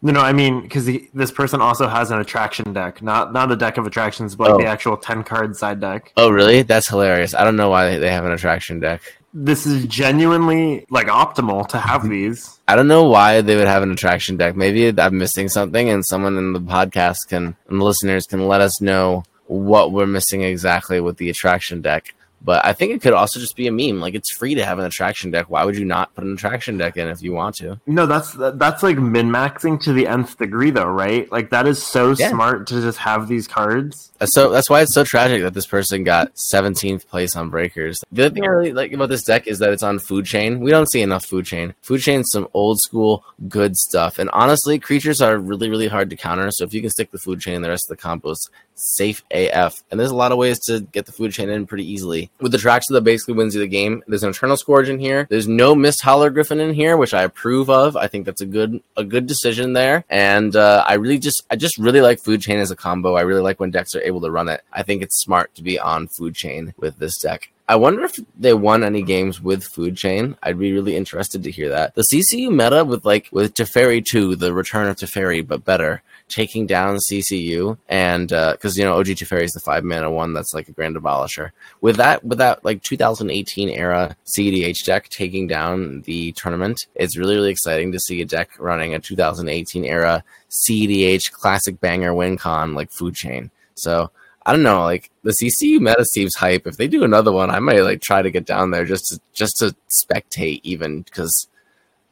[0.00, 3.56] No, no, I mean because this person also has an attraction deck, not not a
[3.56, 4.58] deck of attractions, but like Oh.
[4.58, 6.12] the actual ten card side deck.
[6.16, 6.62] Oh, really?
[6.62, 7.34] That's hilarious.
[7.34, 9.02] I don't know why they have an attraction deck.
[9.40, 12.10] This is genuinely like optimal to have mm-hmm.
[12.10, 12.58] these.
[12.66, 14.56] I don't know why they would have an attraction deck.
[14.56, 18.60] Maybe I'm missing something, and someone in the podcast can, and the listeners can let
[18.60, 22.14] us know what we're missing exactly with the attraction deck.
[22.40, 24.00] But I think it could also just be a meme.
[24.00, 25.50] Like it's free to have an attraction deck.
[25.50, 27.80] Why would you not put an attraction deck in if you want to?
[27.86, 31.30] No, that's that's like min maxing to the nth degree, though, right?
[31.32, 32.30] Like that is so Yeah.
[32.30, 34.12] smart to just have these cards.
[34.20, 38.02] Uh, so that's why it's so tragic that this person got 17th place on breakers.
[38.12, 40.60] The other thing I really like about this deck is that it's on food chain.
[40.60, 41.74] We don't see enough food chain.
[41.82, 44.18] Food chain's some old school good stuff.
[44.18, 46.50] And honestly, creatures are really, really hard to counter.
[46.52, 48.36] So if you can stick the food chain in the rest of the combos,
[48.78, 49.82] safe AF.
[49.90, 52.30] And there's a lot of ways to get the food chain in pretty easily.
[52.40, 55.26] With the Traxxas that basically wins you the game, there's an Eternal Scourge in here.
[55.30, 57.96] There's no Misthollow Griffin in here, which I approve of.
[57.96, 60.04] I think that's a good a good decision there.
[60.08, 63.14] And uh, I really just I just really like food chain as a combo.
[63.14, 64.62] I really like when decks are able to run it.
[64.72, 67.50] I think it's smart to be on food chain with this deck.
[67.70, 70.38] I wonder if they won any games with food chain.
[70.42, 71.94] I'd be really interested to hear that.
[71.94, 76.66] The CCU meta with like with Teferi 2, the return of Teferi, but better, taking
[76.66, 80.54] down CCU and uh, because you know OG Teferi is the five mana one that's
[80.54, 81.50] like a grand abolisher.
[81.80, 87.34] With that, with that like 2018 era CDH deck taking down the tournament, it's really
[87.34, 92.74] really exciting to see a deck running a 2018 era CDH classic banger win con
[92.74, 93.50] like food chain.
[93.74, 94.10] So
[94.44, 96.66] I don't know, like the CCU meta seems hype.
[96.66, 99.20] If they do another one, I might like try to get down there just to
[99.34, 99.74] just to
[100.04, 101.48] spectate, even because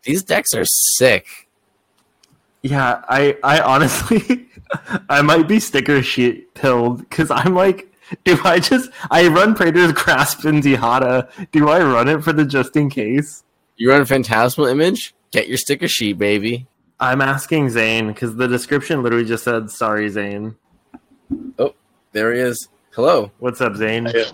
[0.02, 1.45] these decks are sick.
[2.62, 4.48] Yeah, I I honestly
[5.08, 7.92] I might be sticker sheet pilled because I'm like,
[8.24, 11.28] do I just I run Praetor's Grasp in Dihada?
[11.52, 13.44] Do I run it for the just in case?
[13.76, 16.66] You run a Phantasmal Image, get your sticker sheet, baby.
[16.98, 20.56] I'm asking Zane because the description literally just said, "Sorry, Zane."
[21.58, 21.74] Oh,
[22.12, 22.68] there he is.
[22.96, 24.06] Hello, What's up, Zane?
[24.14, 24.24] Yeah.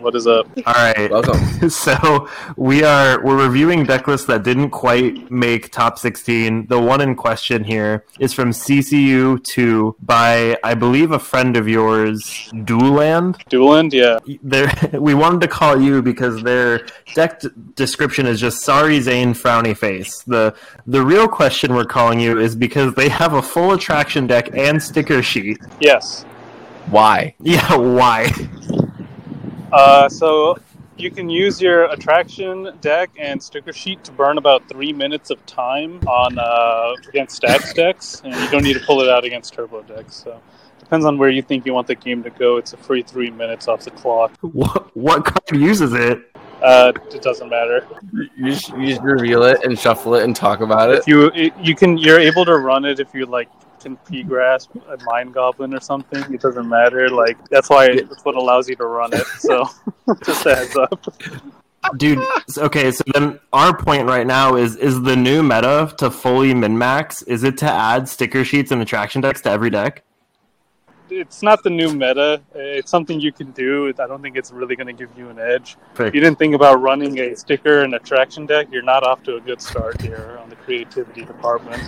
[0.00, 0.46] What is up?
[0.66, 1.10] All right.
[1.10, 1.70] welcome.
[1.70, 7.00] so we are we're reviewing deck lists that didn't quite make top 16 the one
[7.00, 12.20] in question here is from ccu 2 by i believe a friend of yours
[12.52, 13.34] Duuland.
[13.50, 13.92] Duuland?
[13.92, 14.18] Yeah.
[14.44, 19.34] there we wanted to call you because their deck d- description is just sorry zane
[19.34, 20.54] frowny face the
[20.86, 24.80] the real question we're calling you is because they have a full attraction deck and
[24.80, 26.24] sticker sheet Yes.
[26.88, 27.34] Why?
[27.40, 28.32] yeah why
[29.72, 30.56] Uh, so
[31.00, 35.44] you can use your attraction deck and sticker sheet to burn about three minutes of
[35.46, 39.54] time on uh, against stax decks, and you don't need to pull it out against
[39.54, 40.14] turbo decks.
[40.16, 40.40] So
[40.78, 42.56] depends on where you think you want the game to go.
[42.56, 44.36] It's a free three minutes off the clock.
[44.40, 46.30] what, what card uses it
[46.62, 47.86] Uh, it doesn't matter.
[48.12, 50.98] You just, you just reveal it and shuffle it and talk about it.
[50.98, 53.48] If you it, you can you're able to run it if you like
[53.80, 56.22] can p grasp a mind goblin or something.
[56.32, 57.08] It doesn't matter.
[57.08, 59.26] Like that's why it's what allows you to run it.
[59.38, 59.66] So
[60.24, 61.02] just a heads up.
[61.96, 62.22] Dude,
[62.58, 66.76] okay, so then our point right now is is the new meta to fully min
[66.76, 70.04] max, is it to add sticker sheets and attraction decks to every deck?
[71.10, 72.40] It's not the new meta.
[72.54, 73.88] It's something you can do.
[73.98, 75.76] I don't think it's really going to give you an edge.
[75.94, 76.08] Perfect.
[76.08, 79.36] If you didn't think about running a sticker and attraction deck, you're not off to
[79.36, 81.82] a good start here on the creativity department.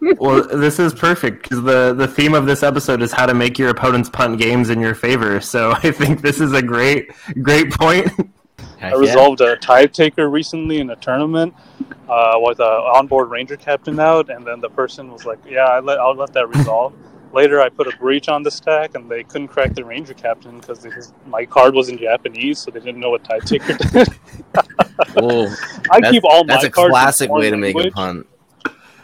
[0.20, 3.58] well, this is perfect because the the theme of this episode is how to make
[3.58, 5.40] your opponent's punt games in your favor.
[5.40, 7.10] So I think this is a great
[7.42, 8.10] great point.
[8.80, 11.54] I resolved a tie taker recently in a tournament
[12.08, 15.80] uh, with an onboard ranger captain out, and then the person was like, "Yeah, I
[15.80, 16.92] let, I'll let that resolve."
[17.32, 20.60] Later, I put a breach on the stack, and they couldn't crack the ranger captain
[20.60, 24.08] because my card was in Japanese, so they didn't know what tide taker did.
[25.14, 25.48] Whoa,
[25.90, 26.62] I keep all my cards.
[26.62, 27.94] that's a classic way to make a language.
[27.94, 28.26] punt.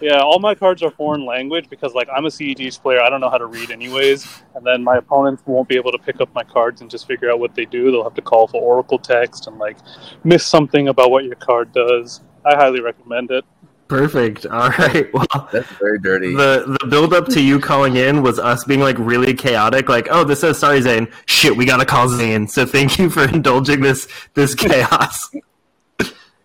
[0.01, 3.01] Yeah, all my cards are foreign language because, like, I'm a CEDH player.
[3.01, 5.99] I don't know how to read anyways, and then my opponents won't be able to
[5.99, 7.91] pick up my cards and just figure out what they do.
[7.91, 9.77] They'll have to call for Oracle text and like
[10.23, 12.21] miss something about what your card does.
[12.45, 13.45] I highly recommend it.
[13.89, 14.47] Perfect.
[14.47, 15.09] All right.
[15.15, 16.35] Well, That's very dirty.
[16.35, 19.89] the the build up to you calling in was us being like really chaotic.
[19.89, 21.09] Like, oh, this says sorry, Zane.
[21.27, 22.47] Shit, we gotta call Zane.
[22.47, 25.31] So thank you for indulging this this chaos.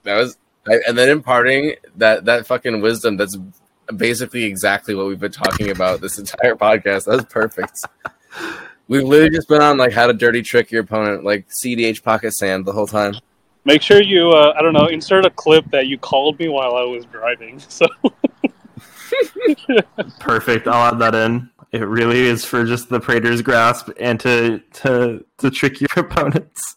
[0.03, 0.37] That was,
[0.67, 3.15] I, and then imparting that that fucking wisdom.
[3.15, 3.37] That's
[3.95, 7.05] basically exactly what we've been talking about this entire podcast.
[7.05, 7.85] That was perfect.
[8.89, 12.33] We've literally just been on like how to dirty trick your opponent, like CDH pocket
[12.33, 13.13] sand the whole time.
[13.65, 16.75] Make sure you, uh, I don't know, insert a clip that you called me while
[16.75, 17.61] I was driving.
[17.69, 17.85] So
[20.19, 20.67] Perfect.
[20.67, 21.49] I'll add that in.
[21.71, 26.75] It really is for just the Praetor's grasp and to to to trick your opponents.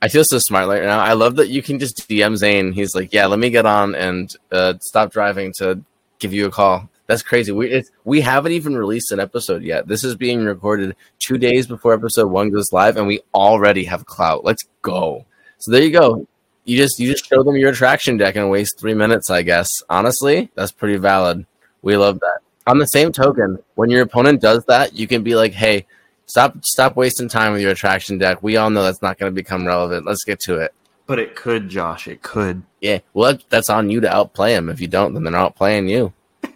[0.00, 1.00] I feel so smart right now.
[1.00, 2.72] I love that you can just DM Zane.
[2.72, 5.80] He's like, "Yeah, let me get on and uh, stop driving to
[6.18, 7.52] give you a call." That's crazy.
[7.52, 9.88] We it's, we haven't even released an episode yet.
[9.88, 14.06] This is being recorded two days before episode one goes live, and we already have
[14.06, 14.44] clout.
[14.44, 15.26] Let's go.
[15.58, 16.26] So there you go.
[16.64, 19.30] You just you just show them your attraction deck and waste three minutes.
[19.30, 21.46] I guess honestly, that's pretty valid.
[21.82, 22.38] We love that.
[22.66, 25.86] On the same token, when your opponent does that, you can be like, "Hey,
[26.26, 28.42] stop stop wasting time with your attraction deck.
[28.42, 30.06] We all know that's not going to become relevant.
[30.06, 30.74] Let's get to it."
[31.06, 32.06] But it could, Josh.
[32.06, 32.62] It could.
[32.80, 34.68] Yeah, well, that's on you to outplay them.
[34.68, 36.12] If you don't, then they're not playing you.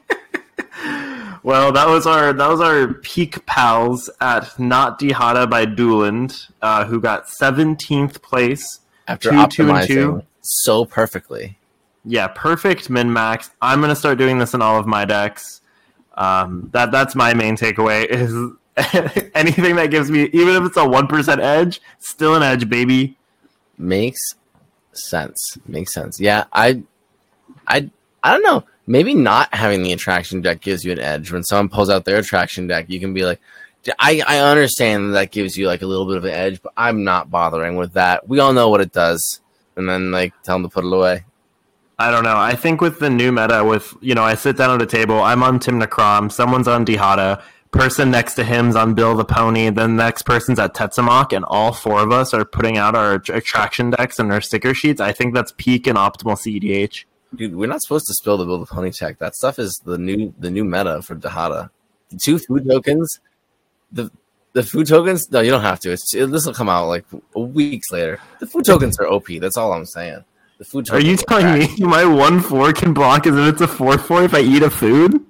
[1.44, 6.84] Well, that was our that was our peak pals at Not Dihada by Duuland, uh,
[6.84, 8.78] who got seventeenth place.
[9.08, 10.22] After Two, two, and optimizing two.
[10.40, 11.58] so perfectly.
[12.04, 13.50] Yeah, perfect min max.
[13.60, 15.60] I'm gonna start doing this in all of my decks.
[16.14, 18.32] Um, that that's my main takeaway is
[19.34, 23.16] anything that gives me, even if it's a one percent edge, still an edge, baby.
[23.78, 24.34] Makes
[24.92, 25.58] sense.
[25.66, 26.20] Makes sense.
[26.20, 26.82] Yeah, I,
[27.66, 27.90] I,
[28.22, 28.64] I don't know.
[28.86, 31.32] Maybe not having the attraction deck gives you an edge.
[31.32, 33.40] When someone pulls out their attraction deck, you can be like,
[33.98, 37.04] I, I understand that, gives you like a little bit of an edge, but I'm
[37.04, 38.28] not bothering with that.
[38.28, 39.40] We all know what it does,
[39.76, 41.24] and then like tell them to put it away.
[41.98, 42.36] I don't know.
[42.36, 45.20] I think with the new meta, with you know, I sit down at a table.
[45.22, 46.30] I'm on Tim Necrom.
[46.32, 47.42] Someone's on Dihada.
[47.70, 49.70] Person next to him's on Bill the Pony.
[49.70, 53.14] Then the next person's at Tetzimoc, and all four of us are putting out our
[53.14, 55.00] attraction decks and our sticker sheets.
[55.00, 57.04] I think that's peak and optimal CEDH.
[57.34, 59.18] Dude, we're not supposed to spill the Bill the pony tech.
[59.18, 61.70] That stuff is the new the new meta for Dihada.
[62.10, 63.20] The two food tokens,
[63.92, 64.10] the
[64.52, 65.30] the food tokens.
[65.30, 65.92] No, you don't have to.
[65.92, 68.20] It's this will come out like weeks later.
[68.40, 69.26] The food tokens are OP.
[69.40, 70.24] That's all I'm saying.
[70.58, 70.90] The food.
[70.90, 71.78] Are you telling crack.
[71.78, 74.62] me my one four can block as if it's a four four if I eat
[74.62, 75.24] a food?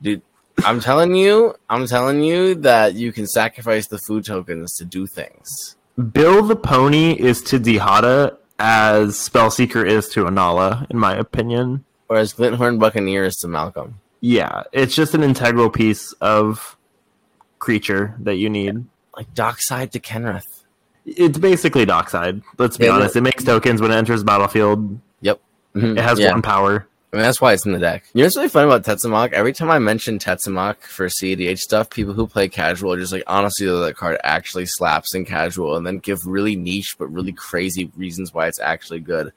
[0.00, 0.22] dude?
[0.64, 1.54] I'm telling you.
[1.68, 5.76] I'm telling you that you can sacrifice the food tokens to do things.
[6.12, 11.84] Bill the Pony is to Dihada as Spellseeker is to Inalla, in my opinion.
[12.08, 14.00] Or as Glint-Horn Buccaneer is to Malcolm.
[14.20, 16.76] Yeah, it's just an integral piece of
[17.60, 18.84] creature that you need.
[19.16, 20.64] Like Dockside to Kenrith.
[21.06, 22.42] It's basically Dockside.
[22.58, 23.14] Let's be Yeah, honest.
[23.16, 24.98] It makes tokens when it enters battlefield.
[25.20, 25.40] Yep.
[25.76, 25.96] Mhm.
[25.98, 26.32] It has Yeah.
[26.32, 26.86] one power.
[27.12, 28.04] I mean, that's why it's in the deck.
[28.14, 29.32] You know what's really fun about Tetzimoc?
[29.32, 33.24] Every time I mention Tetzimoc for CDH stuff, people who play casual are just like,
[33.26, 37.32] honestly, though, that card actually slaps in casual, and then give really niche but really
[37.32, 39.32] crazy reasons why it's actually good.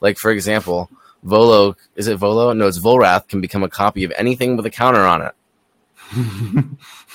[0.00, 0.88] Like, for example,
[1.22, 2.52] Volo, is it Volo?
[2.54, 5.34] No, it's Volrath can become a copy of anything with a counter on it.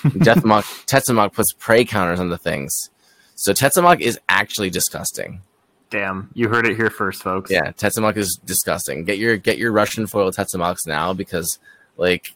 [0.04, 2.90] Deathmok, Tetzimoc puts prey counters on the things.
[3.36, 5.42] So Tetzimoc is actually disgusting.
[5.90, 7.52] Damn, you heard it here first, folks.
[7.52, 9.04] Yeah, Tetzimoc is disgusting.
[9.04, 11.60] Get your get your Russian foil Tetzimocs now because
[11.98, 12.34] like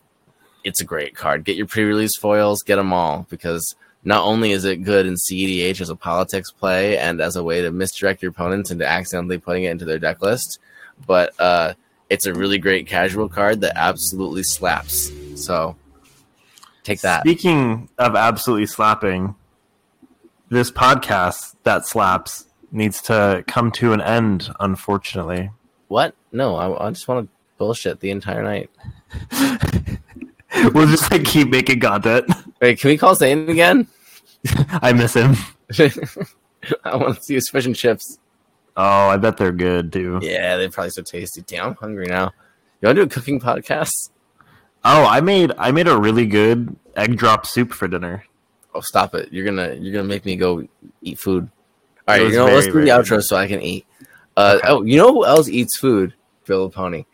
[0.63, 1.43] it's a great card.
[1.43, 5.82] Get your pre-release foils, get them all because not only is it good in CEDH
[5.82, 9.63] as a politics play and as a way to misdirect your opponents into accidentally putting
[9.63, 10.59] it into their deck list,
[11.05, 11.74] but uh,
[12.09, 15.11] it's a really great casual card that absolutely slaps.
[15.36, 15.76] So
[16.88, 17.22] take that.
[17.22, 19.36] Speaking of absolutely slapping,
[20.50, 25.52] this podcast that slaps needs to come to an end, unfortunately.
[25.88, 26.16] What?
[26.32, 28.70] No, I, I just want to bullshit the entire night.
[30.74, 32.32] we'll just like keep making content.
[32.62, 33.88] Wait, can we call Zane again?
[34.70, 35.36] I miss him.
[36.84, 38.20] I want to see his fish and chips.
[38.76, 40.20] Oh, I bet they're good too.
[40.22, 41.42] Yeah, they're probably so tasty.
[41.42, 42.32] Damn, I'm hungry now.
[42.82, 44.10] You want to do a cooking podcast?
[44.84, 48.23] Oh, I made I made a really good egg drop soup for dinner.
[48.73, 49.32] Oh, stop it!
[49.34, 50.67] You're gonna you're gonna make me go
[51.01, 51.49] eat food.
[52.07, 53.86] All right, you know, let's do the very outro so I can eat.
[54.36, 54.67] Uh, Okay.
[54.69, 56.13] Oh, you know who else eats food?
[56.45, 57.05] Bill the Pony.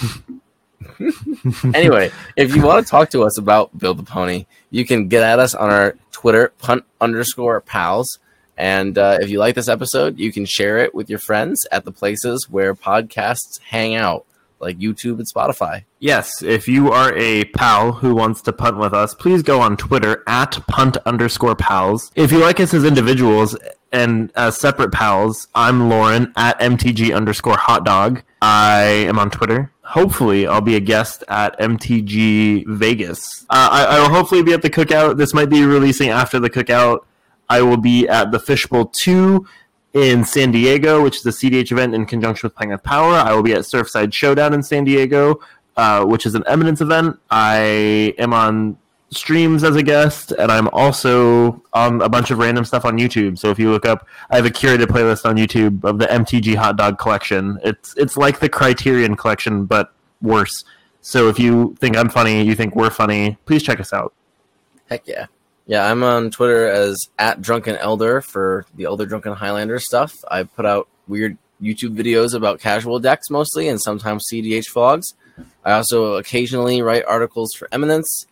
[1.74, 5.22] anyway, if you want to talk to us about Bill the Pony, you can get
[5.22, 8.18] at us on our Twitter, punt underscore pals.
[8.56, 11.84] And uh, if you like this episode, you can share it with your friends at
[11.84, 14.24] the places where podcasts hang out,
[14.60, 15.84] like YouTube and Spotify.
[15.98, 19.76] Yes, if you are a pal who wants to punt with us, please go on
[19.76, 22.10] Twitter at punt underscore pals.
[22.14, 23.56] If you like us as individuals
[23.92, 28.22] and as separate pals, I'm Loren at MTG underscore hot dog.
[28.42, 29.72] I am on Twitter.
[29.82, 33.46] Hopefully, I'll be a guest at MTG Vegas.
[33.48, 35.16] Uh, I, I will hopefully be at the cookout.
[35.16, 37.00] This might be releasing after the cookout.
[37.48, 39.46] I will be at the Fishbowl 2
[39.96, 43.14] in San Diego, which is a CDH event in conjunction with with Power.
[43.14, 45.40] I will be at Surfside Showdown in San Diego,
[45.78, 47.18] uh, which is an Eminence event.
[47.30, 48.76] I am on
[49.08, 53.38] streams as a guest, and I'm also on a bunch of random stuff on YouTube.
[53.38, 56.56] So if you look up, I have a curated playlist on YouTube of the MTG
[56.56, 57.58] Hot Dog Collection.
[57.64, 60.62] It's it's like the Criterion Collection, but worse.
[61.00, 64.12] So if you think I'm funny, you think we're funny, please check us out.
[64.90, 65.26] Heck yeah.
[65.66, 70.14] Yeah, I'm on Twitter as at Drunken Elder for the Elder Drunken Highlander stuff.
[70.30, 75.14] I put out weird YouTube videos about casual decks mostly and sometimes CDH vlogs.
[75.64, 78.26] I also occasionally write articles for Eminence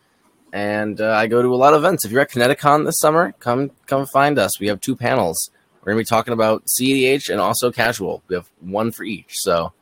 [0.53, 2.05] and uh, I go to a lot of events.
[2.05, 4.61] If you're at Kineticon this summer, come come find us.
[4.61, 5.51] We have two panels.
[5.81, 8.23] We're going to be talking about CDH and also casual.
[8.29, 9.33] We have one for each.
[9.33, 9.73] So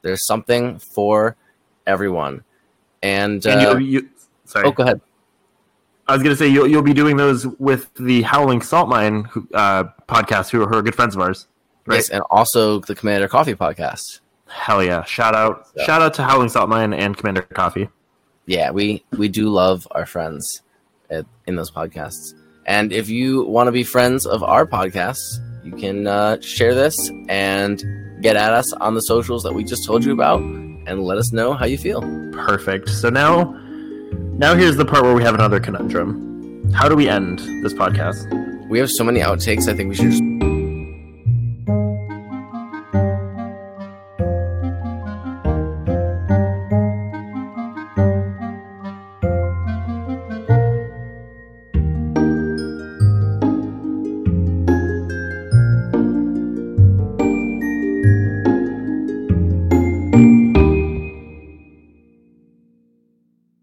[0.00, 1.36] there's something for
[1.86, 2.44] everyone.
[3.02, 4.08] And, And uh, you, you,
[4.46, 4.66] sorry.
[4.66, 5.00] oh, go ahead.
[6.12, 9.26] I was going to say you'll, you'll be doing those with the Howling Salt Mine
[9.54, 11.46] uh, podcast, who, who are good friends of ours.
[11.86, 11.96] Right?
[11.96, 14.20] Yes, and also the Commander Coffee podcast.
[14.46, 15.04] Hell yeah!
[15.04, 17.88] Shout out, So- shout out to Howling Salt Mine and Commander Coffee.
[18.44, 20.60] Yeah, we we do love our friends
[21.08, 22.34] at, in those podcasts.
[22.66, 27.10] And if you want to be friends of our podcasts, you can uh, share this
[27.30, 27.82] and
[28.22, 31.32] get at us on the socials that we just told you about, and let us
[31.32, 32.02] know how you feel.
[32.32, 32.90] Perfect.
[32.90, 33.58] So now,
[34.38, 36.72] now here's the part where we have another conundrum.
[36.72, 38.28] How do we end this podcast?
[38.68, 39.68] We have so many outtakes.
[39.68, 40.22] I think we should just